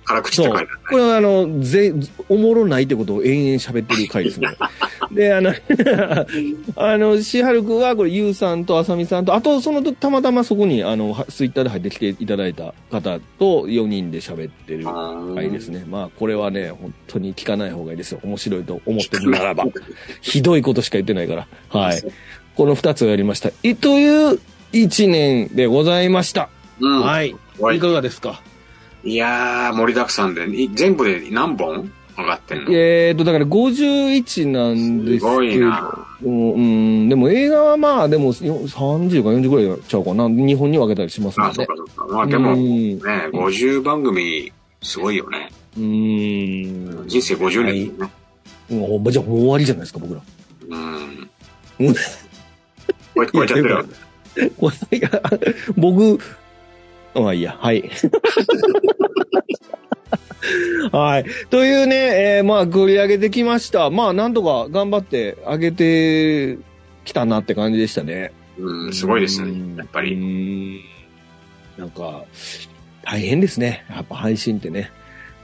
[0.06, 0.74] 辛口って書いてあるね。
[0.90, 1.94] これはあの、ぜ、
[2.30, 4.48] おもろないってことを延々喋ってる回ですね。
[5.12, 5.54] で、あの、
[6.76, 14.86] あの、シーハルクは、これ、ゆうさんとあさみさんと、あと、その時、たまたまそこに、あの、はツイッターで入ってきていただいた方と4人で喋ってる
[15.36, 15.86] 回ですね。
[15.90, 18.20] まあ、これはね、本当に聞かない方がいいですよ。
[18.24, 19.66] 面白いと思ってるならば。
[20.22, 21.48] ひどいことしか言ってないから。
[21.70, 22.02] はい。
[22.56, 23.50] この2つをやりました。
[23.64, 24.40] い、という
[24.74, 26.50] 1年でございました。
[26.80, 27.02] うん。
[27.02, 27.36] はい。
[27.60, 28.42] はいいかがですか？
[29.04, 32.72] いやー、盛りだくさんで、い全部で何本上がってんの？
[32.72, 35.28] えーと、だから51なんですけど。
[35.30, 36.58] すごいなうん、う
[37.06, 40.30] んでも映画はまあ、でもよ30か40ぐらいちゃうかな。
[40.30, 41.74] 日本に分けたりしますあ、のでそうか。
[41.76, 42.16] そうか。
[42.16, 44.52] まあでも、うね、ん50番組、
[44.82, 45.52] すごいよね。
[45.78, 47.04] うん。
[47.08, 48.10] 人生50年ね。
[48.72, 50.22] うんじゃあもう終わりじゃないですか、僕ら。
[50.70, 51.30] うん。
[51.80, 51.96] うん
[53.16, 53.86] これ、これちゃってるよ。
[54.58, 55.10] これいや
[55.76, 56.20] 僕、
[57.16, 57.90] まあいいや、はい。
[60.92, 61.26] はい。
[61.50, 61.96] というね、
[62.38, 63.90] えーまあ、繰り上げてきました。
[63.90, 66.58] まあ、なんとか頑張って上げて
[67.06, 68.32] きたなって感じでしたね。
[68.58, 69.80] うん、すごいですうんね。
[69.80, 70.16] やっぱうり。
[70.16, 70.80] ん
[71.78, 72.26] なんか、
[73.04, 73.86] 大変ですね。
[73.90, 74.92] やっぱ配信ってね。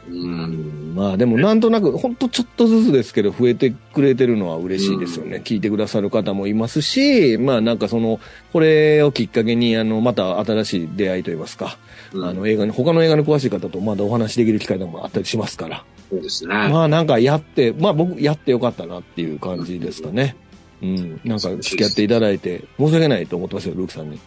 [0.09, 0.13] う。
[0.13, 5.41] うんんまあでもなんとなく、ほんとちょっとずつですけど、増えてくれてるのは嬉しいですよね。
[5.43, 8.19] 聞いてくださる方もいますし、まあなんかその、
[8.51, 11.77] これをきっかけに、あの、また新しい出会いといいますか、
[12.13, 15.83] うんあの映画に、他の映画の詳しい方とまだお話しできる機会でもあったりしますから。
[16.09, 16.53] そうですね。
[16.53, 20.35] まあなんかやって、まあ僕やってよかったなっていう感じですかね。
[20.81, 21.21] うん。
[21.23, 24.19] なんか付き合っていただいて、申し訳ないと思ってますよ、ルークさんに。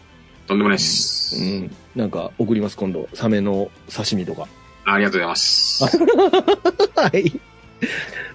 [0.47, 1.35] とんでもないです。
[1.41, 1.71] うん。
[1.95, 3.07] なんか送ります、今度。
[3.13, 4.47] サメの刺身とか。
[4.85, 5.83] ありがとうございます。
[6.95, 7.39] はい。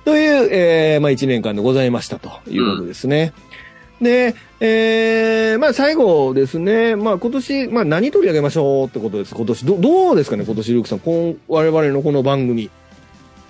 [0.05, 3.33] という、えー、まあ一年間でございましたということですね。
[4.01, 9.35] で、えー、まあ最後ですね、まあ今年、まあ何取り上げましょうってことです。
[9.35, 10.99] 今年、どどうですかね、今年、ルークさん。
[11.01, 12.71] こん我々のこの番組。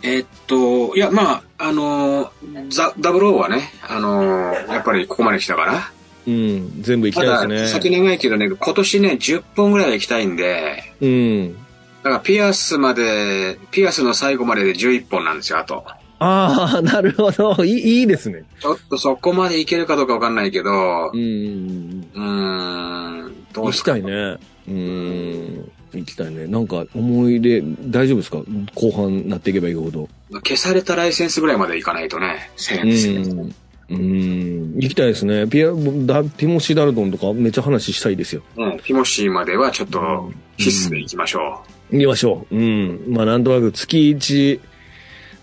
[0.02, 2.30] えっと、いや、まあ、あの、
[2.68, 5.90] ザ・ダブルオーはね、あの、やっぱりここまで来たから。
[6.26, 7.68] うん、全部行きたいですね。
[7.68, 11.56] 先長いけどね、今年ね、10本ぐらいは行きたいんで、うん。
[12.02, 15.84] だからピアスまで、ピアスの最後までで11本なんですよ、あと。
[16.20, 17.64] ああ、なるほど。
[17.64, 18.44] いいいいですね。
[18.60, 22.06] ちょっとそこまでいけるかどうかわかんないけどう、ん。
[22.14, 23.92] うーん、どう行きですか？
[23.92, 24.36] たいね。
[24.68, 25.70] うん。
[25.92, 26.46] 行きたいね。
[26.46, 28.38] なんか思い出、大丈夫ですか？
[28.74, 30.08] 後半なっていけばいいほど。
[30.44, 33.22] 消されたライセンスぐらいまでいかないとね、1000円ですよ。
[33.22, 33.52] うん。
[33.90, 34.74] うん。
[34.74, 35.46] 行きたいですね。
[35.46, 38.42] ピア、だティモシー・ダルトンとかめっちゃ話したいですよ。
[38.56, 42.56] うん、ティモシーまではちょっと必須で行きましょ行きましょう。
[42.56, 43.04] うん。
[43.08, 44.60] まあなんとなく月1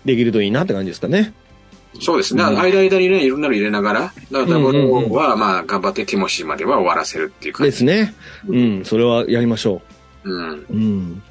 [0.04, 1.34] できるといいなって感じですかね。
[1.94, 2.02] う。
[2.02, 2.42] そうですね。
[2.42, 7.70] うん間々にね、いろんなの入れながら、だからダブルは、まあ、頑張ってティモシーまでは終わらせるっていう感じ。
[7.72, 8.14] ですね。
[8.46, 8.84] うん。
[8.84, 9.82] それはやりましょ
[10.24, 10.52] うん。
[10.52, 10.66] う。
[10.70, 11.22] うん。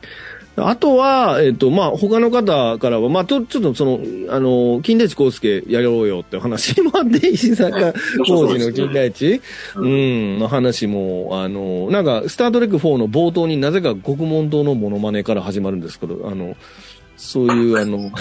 [0.57, 3.99] あとは、えっ、と、まあ、他の方からは、まあ、ちょ、ちょっとその、
[4.29, 7.93] あの、金田一耕介やろうよって話もあって、 石坂
[8.25, 9.41] 浩二の金田一、
[9.75, 16.55] ううん、の話も、あの、なんか、スタートレック4の冒頭になぜか獄門島のモノマネから始まるんですけど、あの、
[17.17, 18.11] そういう、あの、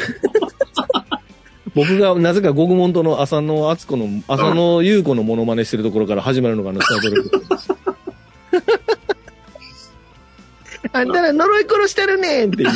[1.76, 8.93] 僕がなぜか獄門島の浅野敦子の、浅野優子のモノマネしてるところから始まるのがあの、スタートレック4。
[10.95, 12.74] あんたら呪い殺してるねんって言っ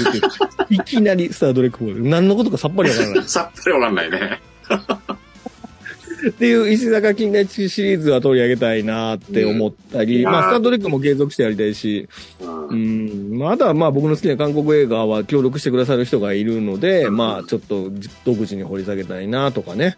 [0.69, 2.09] て、いきなりスタートレック4。
[2.09, 3.29] 何のことかさっぱりわからない。
[3.29, 4.41] さっぱりわかんないね。
[6.31, 12.09] っていう石坂金田一シリーズは取り上げたいなって思ったり、うんまあ、スタートレックも継続してやりたいし、
[12.41, 17.91] うんうん、まあ、あとはまあ僕の好きな韓国映画は協力してくださる人がいるので、うんまあちょっと
[18.25, 19.97] 独自に掘り下げたいなとかね。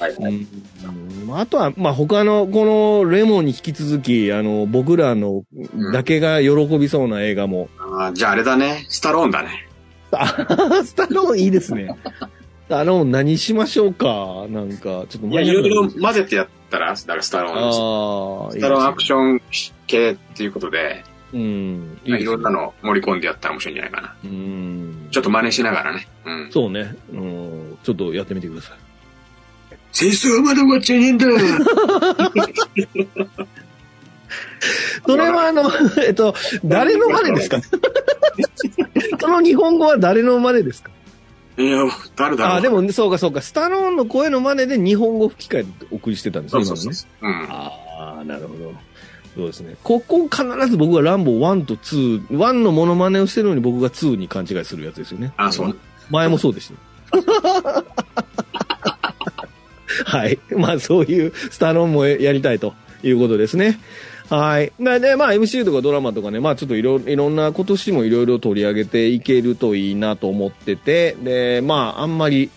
[0.00, 0.12] はい。
[0.12, 0.46] うん
[1.30, 2.64] あとは、まあ他のこ
[3.04, 5.42] のレモンに引き続き、あの、僕らの
[5.92, 7.68] だけが喜びそうな映画も。
[7.78, 8.86] あーじゃああれだね。
[8.88, 9.68] スタローンだね。
[10.10, 10.26] あ
[10.84, 11.94] スタローンいいですね。
[12.66, 14.46] スタローン何しましょうか？
[14.48, 17.56] なんか、ちょっといや、いろいろ混ぜてやったら、だからスタローン。
[18.46, 19.18] ああ、スタローンアクション。
[19.18, 19.40] ョン
[19.86, 21.98] 系っていうことで、うん。
[22.04, 24.14] いろんなの盛り込んでやったら面白いんじゃないかな。
[24.24, 25.08] うん。
[25.10, 26.08] ちょっと真似しながらね。
[26.24, 26.48] うん。
[26.50, 26.94] そうね。
[27.12, 27.78] うん。
[27.82, 28.87] ちょっとやってみてください。
[29.92, 31.26] 戦争はまだ終わっちゃいねえんだ
[35.06, 35.70] それはあの、
[36.04, 36.34] えっと、
[36.64, 37.60] 誰の真似ですか
[39.20, 40.90] その日本語は誰の真似ですか？
[41.56, 41.78] いや、
[42.16, 42.56] 誰だろう。
[42.58, 43.40] あ、でも、そうかそうか。
[43.40, 47.46] スタローンの声の真似で日本語吹き替えてお送りしてたんですね、そうそうそう今のね。。
[47.48, 47.52] うん。
[47.52, 48.72] ああ、なるほど。
[49.36, 49.74] そうですね。
[49.82, 55.32] ここ必ず僕はランボー1と2、1のモノマネをしてるのに僕が2に勘違いするやつですよね。
[55.36, 55.76] あ、そう。
[56.10, 56.70] 前もそうでし
[57.12, 57.84] た。
[60.10, 60.38] はい。
[60.56, 63.78] まあそういうスタローンもやりたいということですね。
[64.30, 64.72] はい。
[64.78, 72.50] なで、まあ MCU とかドラマとかね、まあちょっといろいろんな今年もいろいろ取り上げていけるといいなと思ってて、で、まああんまり、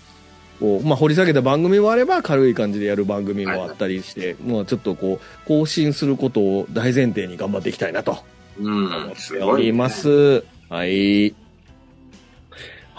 [0.62, 8.18] こう、まあ掘り下げた番組もあれば軽い感じでやる番組もあったりして、まあちょっとこう、更新することを大前提に頑張っていきたいなと
[8.60, 9.08] うん思。
[9.08, 9.90] っておりま。
[9.90, 10.44] す。
[10.70, 11.36] はい。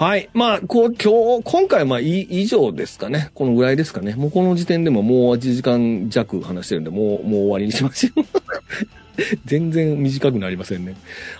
[0.03, 0.29] はい。
[0.35, 3.31] まあ、こう、今日、今回まあ、い以上ですかね。
[3.35, 4.17] このぐらいですかね。
[4.17, 8.25] もうこの時点でももう1時間弱話してるんで、もう、もう終わりにしましょう。
[9.45, 10.95] 全然短くなりませんね。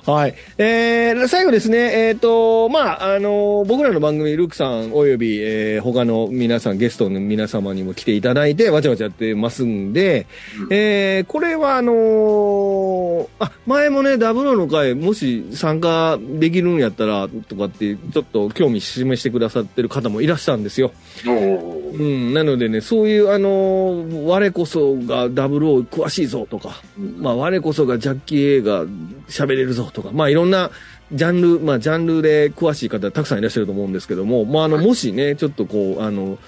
[0.07, 0.35] はい。
[0.59, 10.27] えー、最後ですね、えっ、と、まあ、あの、僕らの番組、ルークさんおよび、えー、他の皆さん、ゲストの皆様にも来ていただいて、わちゃわちゃやってますんで、
[10.71, 20.93] えー、これはあのーあ、前もね、ダブルの会、もし参加できるんやったら、とかって、ちょっと興味示してくださってる方もいらっしゃるんですよ。
[21.27, 26.83] うん、なのでね、そういう、あのー我こそがダブルオー詳しいぞとか、
[27.19, 28.85] まあ、我こそがジャッキー映画
[29.29, 30.71] 喋れるぞとか、まあ、いろんな
[31.13, 36.39] ジャンル、まあ、ジャンルで詳しい方たくさんいらっしゃると思うんですけども、まあ、あの、もしね、ちょっとこう、あの、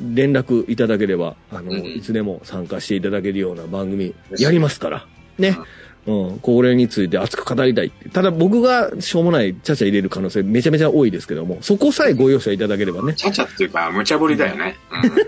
[0.00, 5.06] 連絡いただければ、あの、うんいつでも参加していただけるような番組やりますから、
[5.38, 5.56] ね。
[6.04, 7.90] うん、これについて熱く語りたい。
[8.12, 13.14] ただ僕がしょうもないちゃちゃ入れる可能性めちゃめちゃ多いですけども、そこさえご容赦いただければね。
[13.14, 14.76] ちゃちゃっていうか、無茶ぶりだよね。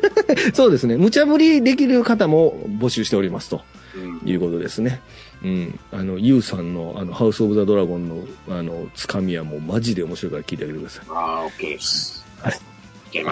[0.53, 0.97] そうですね。
[0.97, 3.63] 無茶ぶりできる方も募集しておりますと。
[3.95, 4.03] うん。
[4.03, 5.01] うんいうことですね。
[5.17, 5.24] うん。
[5.93, 11.05] あの、ユウさんの、あの、ハウス・オブ・ザ・ドラゴンの、あの、つかみはもうマジで面白いから聞いてあげてください。
[11.11, 12.25] ああ、OK です。
[12.41, 12.55] はい。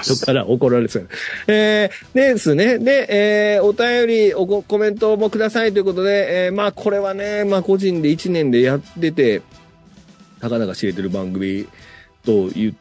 [0.03, 1.09] そっから怒られそうや
[1.49, 2.79] えー、ですね。
[2.79, 9.43] で、えー、お便り、おこコメントもくださいということで、えー、まあ、これはね、まあ、個人で1年でやってて、
[10.41, 11.67] たかだか知れてる番組
[12.25, 12.77] という、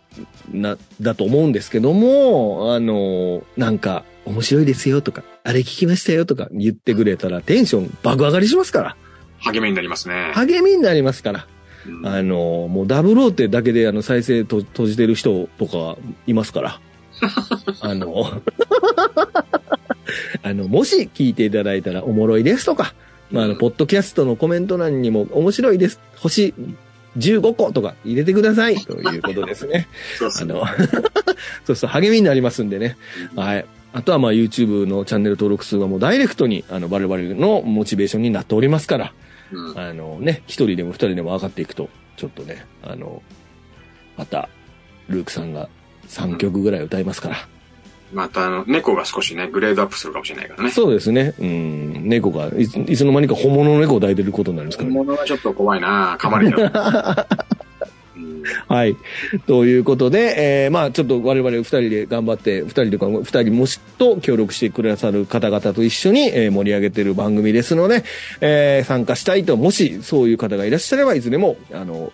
[0.51, 8.95] な、だと思うんですけども、あの、なんか、面白いですよとか、あれ聞きましたよとか言ってくれたらテンション爆上がりしますから。
[9.43, 10.31] 励みになりますね。
[10.33, 11.47] 励みになりますから。
[11.87, 16.79] うんあの、もうダブルオーテだけであの再生と閉じてる人とかいますから。
[17.81, 18.41] あの、
[20.43, 22.93] あの、もし聞いていただいたらおもろいですとか、
[23.31, 25.99] まあ、あの、ポッドキャストのコメント欄にも面白いです。
[26.17, 26.53] 星
[27.17, 28.75] 15個とか入れてください。
[28.77, 29.87] ということですね。
[30.17, 30.49] そうそう。
[30.49, 30.65] あの、
[31.65, 32.97] そうそう、励みになりますんでね。
[33.35, 33.65] はい。
[33.93, 39.13] あとはまあ YouTube のチャンネル登録数はもうダイレクトにあの我々のモチベーションになっておりますから、
[39.51, 43.21] うんあのね、一人でも二人でも上がっていくと、ちょっとね、あの、
[44.17, 44.49] また、
[45.09, 45.69] ルークさんが
[46.07, 47.37] 3曲ぐらい歌いますから。
[48.13, 50.71] また、あの、猫が少しね、グレードアップするかもしれないからね。
[50.71, 51.33] そうですね。
[51.39, 54.95] うん、猫がいつ、いつの間にか本物の猫を抱いてることになるんですからね。
[54.95, 57.55] 本物はちょっと怖いな噛まれちゃう。
[58.21, 58.95] うんはい。
[59.47, 68.03] ということで、えーまあちょっと我々二人で頑張って、二人とか二人もしと協力してくださる方々と一緒に、えー盛り上げてる番組ですので、
[68.41, 72.11] えー参加したいと、もしそういう方がいらっしゃれば、いずれも、あの、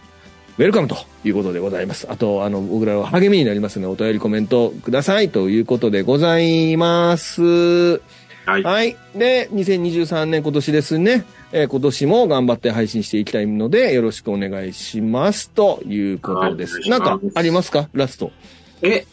[0.57, 2.07] ウェルカムということでございます。
[2.09, 8.01] あと、あの、僕らの励みになりますので、お便りコメントくださいということでございます。
[8.47, 8.63] はい。
[8.63, 8.97] はい。
[9.15, 11.25] で、2023年今年ですね。
[11.53, 15.49] えー今年も頑張って配信していきたいので、よろしくお願いします。
[15.49, 16.79] ということです。
[16.81, 17.87] はいなんか、ありますか？
[17.93, 18.31] ラスト。
[18.81, 19.05] え、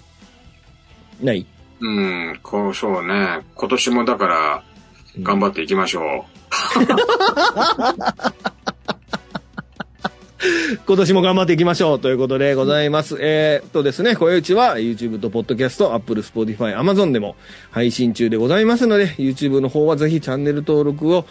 [1.22, 1.46] ない
[1.80, 3.40] うん、こう、そうね。
[3.54, 4.62] 今年もだから、
[5.22, 6.24] 頑張っていきましょ
[10.86, 13.16] 今年も頑張っていきましょうということでございます。
[13.20, 17.36] えーっとですね、小内は YouTube と Podcast、Apple、Spotify、Amazon でも
[17.70, 21.24] 配信中でございますので、YouTube の方はぜひチャンネル登録を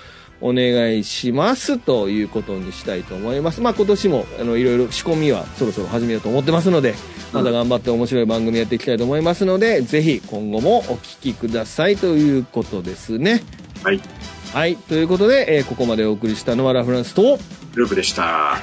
[0.43, 3.61] お願いしますということにしたいと思います。
[3.61, 6.95] まあ今年もあのいろいろ仕込みはそろそろ始めようと思ってますので、
[7.31, 13.41] また頑張って面白い番組やっていきたいと思いますので、ぜひ今後もお聞きくださいということですね。
[13.83, 13.85] う。
[13.85, 14.01] はい。
[14.53, 14.75] はい。
[14.75, 17.39] ということで、えーここまでお送りしたのはラフランスと、
[17.73, 18.55] ループでした。
[18.55, 18.61] あ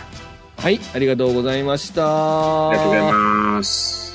[0.57, 2.71] はい、ありがとうございました。
[2.73, 4.10] りがとうございます。